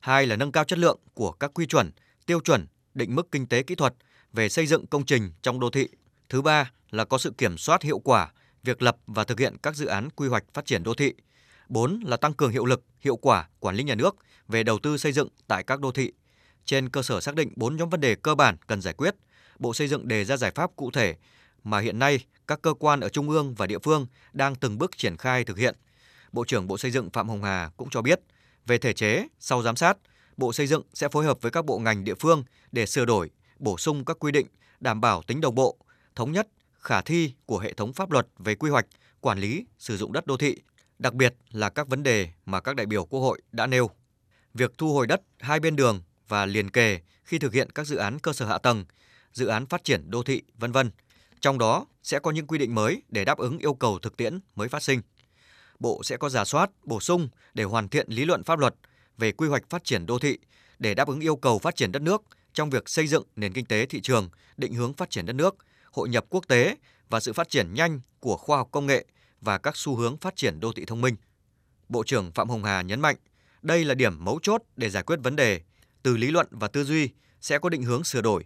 Hai 0.00 0.26
là 0.26 0.36
nâng 0.36 0.52
cao 0.52 0.64
chất 0.64 0.78
lượng 0.78 0.98
của 1.14 1.32
các 1.32 1.50
quy 1.54 1.66
chuẩn, 1.66 1.90
tiêu 2.26 2.40
chuẩn, 2.40 2.66
định 2.94 3.14
mức 3.14 3.28
kinh 3.32 3.46
tế 3.46 3.62
kỹ 3.62 3.74
thuật 3.74 3.94
về 4.32 4.48
xây 4.48 4.66
dựng 4.66 4.86
công 4.86 5.06
trình 5.06 5.32
trong 5.42 5.60
đô 5.60 5.70
thị. 5.70 5.88
Thứ 6.28 6.42
ba 6.42 6.70
là 6.90 7.04
có 7.04 7.18
sự 7.18 7.32
kiểm 7.38 7.58
soát 7.58 7.82
hiệu 7.82 7.98
quả 7.98 8.32
việc 8.64 8.82
lập 8.82 8.96
và 9.06 9.24
thực 9.24 9.38
hiện 9.40 9.56
các 9.62 9.76
dự 9.76 9.86
án 9.86 10.10
quy 10.10 10.28
hoạch 10.28 10.44
phát 10.54 10.66
triển 10.66 10.82
đô 10.82 10.94
thị. 10.94 11.12
Bốn 11.68 12.00
là 12.04 12.16
tăng 12.16 12.34
cường 12.34 12.50
hiệu 12.50 12.64
lực, 12.64 12.84
hiệu 13.00 13.16
quả 13.16 13.48
quản 13.60 13.76
lý 13.76 13.84
nhà 13.84 13.94
nước 13.94 14.16
về 14.48 14.62
đầu 14.62 14.78
tư 14.78 14.96
xây 14.96 15.12
dựng 15.12 15.28
tại 15.46 15.64
các 15.64 15.80
đô 15.80 15.92
thị. 15.92 16.12
Trên 16.64 16.88
cơ 16.88 17.02
sở 17.02 17.20
xác 17.20 17.34
định 17.34 17.52
bốn 17.56 17.76
nhóm 17.76 17.90
vấn 17.90 18.00
đề 18.00 18.14
cơ 18.14 18.34
bản 18.34 18.56
cần 18.66 18.80
giải 18.80 18.94
quyết, 18.94 19.14
Bộ 19.58 19.74
Xây 19.74 19.88
dựng 19.88 20.08
đề 20.08 20.24
ra 20.24 20.36
giải 20.36 20.50
pháp 20.54 20.70
cụ 20.76 20.90
thể 20.90 21.16
mà 21.64 21.80
hiện 21.80 21.98
nay 21.98 22.24
các 22.46 22.62
cơ 22.62 22.74
quan 22.74 23.00
ở 23.00 23.08
trung 23.08 23.30
ương 23.30 23.54
và 23.54 23.66
địa 23.66 23.78
phương 23.78 24.06
đang 24.32 24.54
từng 24.54 24.78
bước 24.78 24.96
triển 24.96 25.16
khai 25.16 25.44
thực 25.44 25.58
hiện. 25.58 25.74
Bộ 26.32 26.44
trưởng 26.44 26.66
Bộ 26.66 26.78
Xây 26.78 26.90
dựng 26.90 27.10
Phạm 27.10 27.28
Hồng 27.28 27.42
Hà 27.42 27.70
cũng 27.76 27.90
cho 27.90 28.02
biết, 28.02 28.20
về 28.66 28.78
thể 28.78 28.92
chế, 28.92 29.26
sau 29.38 29.62
giám 29.62 29.76
sát, 29.76 29.98
Bộ 30.36 30.52
Xây 30.52 30.66
dựng 30.66 30.82
sẽ 30.94 31.08
phối 31.08 31.24
hợp 31.24 31.38
với 31.42 31.50
các 31.50 31.64
bộ 31.64 31.78
ngành 31.78 32.04
địa 32.04 32.14
phương 32.14 32.44
để 32.72 32.86
sửa 32.86 33.04
đổi, 33.04 33.30
bổ 33.58 33.78
sung 33.78 34.04
các 34.04 34.16
quy 34.20 34.32
định 34.32 34.46
đảm 34.80 35.00
bảo 35.00 35.22
tính 35.22 35.40
đồng 35.40 35.54
bộ, 35.54 35.76
thống 36.14 36.32
nhất, 36.32 36.48
khả 36.74 37.00
thi 37.00 37.32
của 37.46 37.58
hệ 37.58 37.72
thống 37.72 37.92
pháp 37.92 38.10
luật 38.10 38.26
về 38.38 38.54
quy 38.54 38.70
hoạch, 38.70 38.86
quản 39.20 39.38
lý, 39.38 39.64
sử 39.78 39.96
dụng 39.96 40.12
đất 40.12 40.26
đô 40.26 40.36
thị, 40.36 40.56
đặc 40.98 41.14
biệt 41.14 41.34
là 41.50 41.70
các 41.70 41.88
vấn 41.88 42.02
đề 42.02 42.28
mà 42.46 42.60
các 42.60 42.76
đại 42.76 42.86
biểu 42.86 43.04
Quốc 43.04 43.20
hội 43.20 43.42
đã 43.52 43.66
nêu. 43.66 43.90
Việc 44.54 44.72
thu 44.78 44.92
hồi 44.94 45.06
đất 45.06 45.22
hai 45.38 45.60
bên 45.60 45.76
đường 45.76 46.02
và 46.28 46.46
liền 46.46 46.70
kề 46.70 47.00
khi 47.24 47.38
thực 47.38 47.52
hiện 47.52 47.70
các 47.70 47.86
dự 47.86 47.96
án 47.96 48.18
cơ 48.18 48.32
sở 48.32 48.46
hạ 48.46 48.58
tầng, 48.58 48.84
dự 49.32 49.46
án 49.46 49.66
phát 49.66 49.84
triển 49.84 50.10
đô 50.10 50.22
thị, 50.22 50.42
vân 50.54 50.72
vân. 50.72 50.90
Trong 51.40 51.58
đó 51.58 51.86
sẽ 52.02 52.18
có 52.18 52.30
những 52.30 52.46
quy 52.46 52.58
định 52.58 52.74
mới 52.74 53.02
để 53.08 53.24
đáp 53.24 53.38
ứng 53.38 53.58
yêu 53.58 53.74
cầu 53.74 53.98
thực 53.98 54.16
tiễn 54.16 54.40
mới 54.54 54.68
phát 54.68 54.82
sinh. 54.82 55.00
Bộ 55.78 56.02
sẽ 56.02 56.16
có 56.16 56.28
giả 56.28 56.44
soát, 56.44 56.70
bổ 56.84 57.00
sung 57.00 57.28
để 57.54 57.64
hoàn 57.64 57.88
thiện 57.88 58.06
lý 58.08 58.24
luận 58.24 58.44
pháp 58.44 58.58
luật 58.58 58.74
về 59.18 59.32
quy 59.32 59.48
hoạch 59.48 59.70
phát 59.70 59.84
triển 59.84 60.06
đô 60.06 60.18
thị 60.18 60.38
để 60.78 60.94
đáp 60.94 61.08
ứng 61.08 61.20
yêu 61.20 61.36
cầu 61.36 61.58
phát 61.58 61.76
triển 61.76 61.92
đất 61.92 62.02
nước 62.02 62.22
trong 62.58 62.70
việc 62.70 62.88
xây 62.88 63.06
dựng 63.06 63.22
nền 63.36 63.52
kinh 63.52 63.64
tế 63.64 63.86
thị 63.86 64.00
trường, 64.00 64.28
định 64.56 64.74
hướng 64.74 64.94
phát 64.94 65.10
triển 65.10 65.26
đất 65.26 65.32
nước, 65.32 65.56
hội 65.92 66.08
nhập 66.08 66.24
quốc 66.28 66.44
tế 66.48 66.76
và 67.08 67.20
sự 67.20 67.32
phát 67.32 67.48
triển 67.48 67.74
nhanh 67.74 68.00
của 68.20 68.36
khoa 68.36 68.56
học 68.56 68.68
công 68.70 68.86
nghệ 68.86 69.06
và 69.40 69.58
các 69.58 69.76
xu 69.76 69.96
hướng 69.96 70.16
phát 70.16 70.36
triển 70.36 70.60
đô 70.60 70.72
thị 70.72 70.84
thông 70.84 71.00
minh. 71.00 71.16
Bộ 71.88 72.02
trưởng 72.06 72.32
Phạm 72.32 72.48
Hồng 72.48 72.64
Hà 72.64 72.82
nhấn 72.82 73.00
mạnh, 73.00 73.16
đây 73.62 73.84
là 73.84 73.94
điểm 73.94 74.24
mấu 74.24 74.38
chốt 74.42 74.62
để 74.76 74.90
giải 74.90 75.02
quyết 75.02 75.20
vấn 75.22 75.36
đề, 75.36 75.60
từ 76.02 76.16
lý 76.16 76.30
luận 76.30 76.46
và 76.50 76.68
tư 76.68 76.84
duy 76.84 77.08
sẽ 77.40 77.58
có 77.58 77.68
định 77.68 77.82
hướng 77.82 78.04
sửa 78.04 78.20
đổi. 78.20 78.44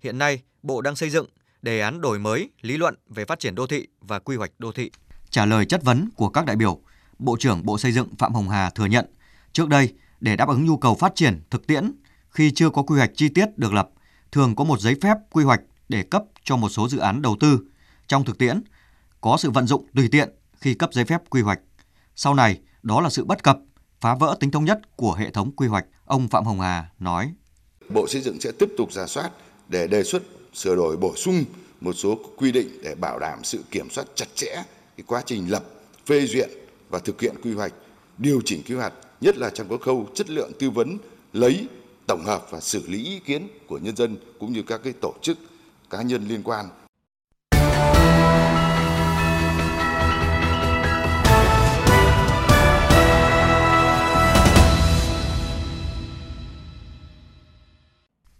Hiện 0.00 0.18
nay, 0.18 0.42
Bộ 0.62 0.80
đang 0.80 0.96
xây 0.96 1.10
dựng 1.10 1.26
đề 1.62 1.80
án 1.80 2.00
đổi 2.00 2.18
mới 2.18 2.50
lý 2.60 2.76
luận 2.76 2.94
về 3.08 3.24
phát 3.24 3.38
triển 3.38 3.54
đô 3.54 3.66
thị 3.66 3.86
và 4.00 4.18
quy 4.18 4.36
hoạch 4.36 4.50
đô 4.58 4.72
thị. 4.72 4.90
Trả 5.30 5.46
lời 5.46 5.66
chất 5.66 5.82
vấn 5.84 6.08
của 6.16 6.28
các 6.28 6.46
đại 6.46 6.56
biểu, 6.56 6.80
Bộ 7.18 7.36
trưởng 7.40 7.66
Bộ 7.66 7.78
Xây 7.78 7.92
dựng 7.92 8.16
Phạm 8.18 8.34
Hồng 8.34 8.48
Hà 8.48 8.70
thừa 8.70 8.86
nhận, 8.86 9.06
trước 9.52 9.68
đây 9.68 9.94
để 10.20 10.36
đáp 10.36 10.48
ứng 10.48 10.66
nhu 10.66 10.76
cầu 10.76 10.94
phát 10.94 11.12
triển 11.14 11.40
thực 11.50 11.66
tiễn 11.66 11.92
khi 12.36 12.50
chưa 12.50 12.70
có 12.70 12.82
quy 12.82 12.96
hoạch 12.96 13.10
chi 13.14 13.28
tiết 13.28 13.58
được 13.58 13.72
lập, 13.72 13.88
thường 14.32 14.56
có 14.56 14.64
một 14.64 14.80
giấy 14.80 14.94
phép 15.02 15.14
quy 15.30 15.44
hoạch 15.44 15.60
để 15.88 16.02
cấp 16.02 16.24
cho 16.44 16.56
một 16.56 16.68
số 16.68 16.88
dự 16.88 16.98
án 16.98 17.22
đầu 17.22 17.36
tư. 17.40 17.60
Trong 18.08 18.24
thực 18.24 18.38
tiễn, 18.38 18.62
có 19.20 19.36
sự 19.36 19.50
vận 19.50 19.66
dụng 19.66 19.86
tùy 19.94 20.08
tiện 20.12 20.28
khi 20.60 20.74
cấp 20.74 20.90
giấy 20.92 21.04
phép 21.04 21.22
quy 21.30 21.40
hoạch. 21.40 21.60
Sau 22.16 22.34
này, 22.34 22.58
đó 22.82 23.00
là 23.00 23.10
sự 23.10 23.24
bất 23.24 23.42
cập, 23.42 23.58
phá 24.00 24.14
vỡ 24.14 24.36
tính 24.40 24.50
thống 24.50 24.64
nhất 24.64 24.96
của 24.96 25.12
hệ 25.12 25.30
thống 25.30 25.52
quy 25.56 25.66
hoạch, 25.66 25.86
ông 26.04 26.28
Phạm 26.28 26.44
Hồng 26.44 26.60
Hà 26.60 26.90
nói. 26.98 27.32
Bộ 27.88 28.06
Xây 28.08 28.22
dựng 28.22 28.40
sẽ 28.40 28.52
tiếp 28.58 28.68
tục 28.78 28.92
giả 28.92 29.06
soát 29.06 29.30
để 29.68 29.86
đề 29.86 30.02
xuất 30.02 30.22
sửa 30.54 30.76
đổi 30.76 30.96
bổ 30.96 31.16
sung 31.16 31.44
một 31.80 31.92
số 31.92 32.18
quy 32.36 32.52
định 32.52 32.68
để 32.82 32.94
bảo 32.94 33.18
đảm 33.18 33.44
sự 33.44 33.64
kiểm 33.70 33.90
soát 33.90 34.04
chặt 34.14 34.28
chẽ 34.34 34.54
cái 34.96 35.04
quá 35.06 35.22
trình 35.26 35.50
lập, 35.50 35.64
phê 36.06 36.26
duyệt 36.26 36.50
và 36.88 36.98
thực 36.98 37.20
hiện 37.20 37.34
quy 37.42 37.54
hoạch, 37.54 37.72
điều 38.18 38.40
chỉnh 38.44 38.62
quy 38.68 38.74
hoạch, 38.74 38.92
nhất 39.20 39.36
là 39.36 39.50
trong 39.50 39.68
các 39.68 39.80
khâu 39.80 40.08
chất 40.14 40.30
lượng 40.30 40.52
tư 40.58 40.70
vấn, 40.70 40.98
lấy, 41.32 41.68
tổng 42.06 42.24
hợp 42.24 42.46
và 42.50 42.60
xử 42.60 42.86
lý 42.86 43.04
ý 43.04 43.18
kiến 43.18 43.48
của 43.66 43.78
nhân 43.78 43.96
dân 43.96 44.16
cũng 44.38 44.52
như 44.52 44.62
các 44.62 44.80
cái 44.84 44.92
tổ 44.92 45.14
chức 45.22 45.38
cá 45.90 46.02
nhân 46.02 46.28
liên 46.28 46.42
quan. 46.44 46.66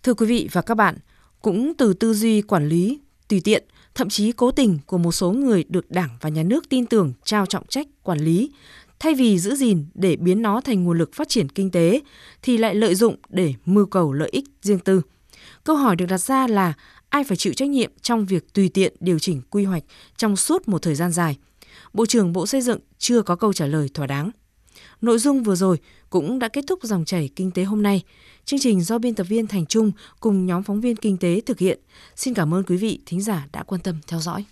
Thưa 0.03 0.15
quý 0.15 0.27
vị 0.27 0.49
và 0.53 0.63
các 0.63 0.75
bạn, 0.75 0.97
cũng 1.41 1.73
từ 1.79 1.95
tư 1.95 2.15
duy 2.15 2.43
quản 2.43 2.69
lý 2.69 3.01
tùy 3.29 3.41
tiện, 3.45 3.65
thậm 3.95 4.09
chí 4.09 4.33
cố 4.33 4.51
tình 4.51 4.79
của 4.87 4.99
một 4.99 5.13
số 5.13 5.33
người 5.33 5.65
được 5.69 5.91
Đảng 5.91 6.11
và 6.21 6.29
Nhà 6.29 6.43
nước 6.43 6.69
tin 6.69 6.87
tưởng 6.87 7.13
trao 7.25 7.47
trọng 7.47 7.67
trách 7.67 7.87
quản 8.03 8.19
lý, 8.19 8.51
thay 8.99 9.15
vì 9.15 9.39
giữ 9.39 9.55
gìn 9.55 9.85
để 9.95 10.17
biến 10.17 10.43
nó 10.43 10.61
thành 10.61 10.85
nguồn 10.85 10.99
lực 10.99 11.15
phát 11.15 11.29
triển 11.29 11.49
kinh 11.49 11.71
tế, 11.71 12.01
thì 12.43 12.59
lại 12.59 12.75
lợi 12.75 12.95
dụng 12.95 13.17
để 13.29 13.55
mưu 13.67 13.87
cầu 13.87 14.13
lợi 14.13 14.29
ích 14.33 14.45
riêng 14.63 14.79
tư. 14.79 15.03
Câu 15.65 15.77
hỏi 15.77 15.97
được 15.97 16.07
đặt 16.07 16.19
ra 16.19 16.47
là 16.47 16.73
ai 17.09 17.25
phải 17.25 17.37
chịu 17.37 17.53
trách 17.53 17.69
nhiệm 17.69 17.93
trong 18.03 18.27
việc 18.27 18.53
tùy 18.53 18.69
tiện 18.69 18.97
điều 19.01 19.19
chỉnh 19.19 19.43
quy 19.51 19.65
hoạch 19.65 19.83
trong 20.17 20.37
suốt 20.37 20.69
một 20.69 20.83
thời 20.83 20.95
gian 20.95 21.13
dài? 21.13 21.37
Bộ 21.93 22.07
trưởng 22.07 22.33
Bộ 22.33 22.47
Xây 22.47 22.61
dựng 22.61 22.81
chưa 22.99 23.23
có 23.23 23.37
câu 23.37 23.53
trả 23.53 23.67
lời 23.67 23.91
thỏa 23.95 24.07
đáng. 24.07 24.31
Nội 25.01 25.19
dung 25.19 25.43
vừa 25.43 25.55
rồi 25.55 25.79
cũng 26.11 26.39
đã 26.39 26.49
kết 26.49 26.65
thúc 26.67 26.79
dòng 26.83 27.05
chảy 27.05 27.31
kinh 27.37 27.51
tế 27.51 27.65
hôm 27.65 27.83
nay. 27.83 28.03
Chương 28.45 28.61
trình 28.61 28.81
do 28.81 28.99
biên 28.99 29.15
tập 29.15 29.25
viên 29.25 29.47
Thành 29.47 29.67
Trung 29.67 29.93
cùng 30.21 30.47
nhóm 30.47 30.63
phóng 30.63 30.81
viên 30.81 30.97
kinh 30.97 31.17
tế 31.17 31.41
thực 31.47 31.59
hiện. 31.59 31.81
Xin 32.17 32.35
cảm 32.35 32.55
ơn 32.55 32.63
quý 32.63 32.77
vị 32.77 33.01
thính 33.07 33.21
giả 33.21 33.47
đã 33.53 33.63
quan 33.63 33.81
tâm 33.81 33.97
theo 34.07 34.21
dõi. 34.21 34.45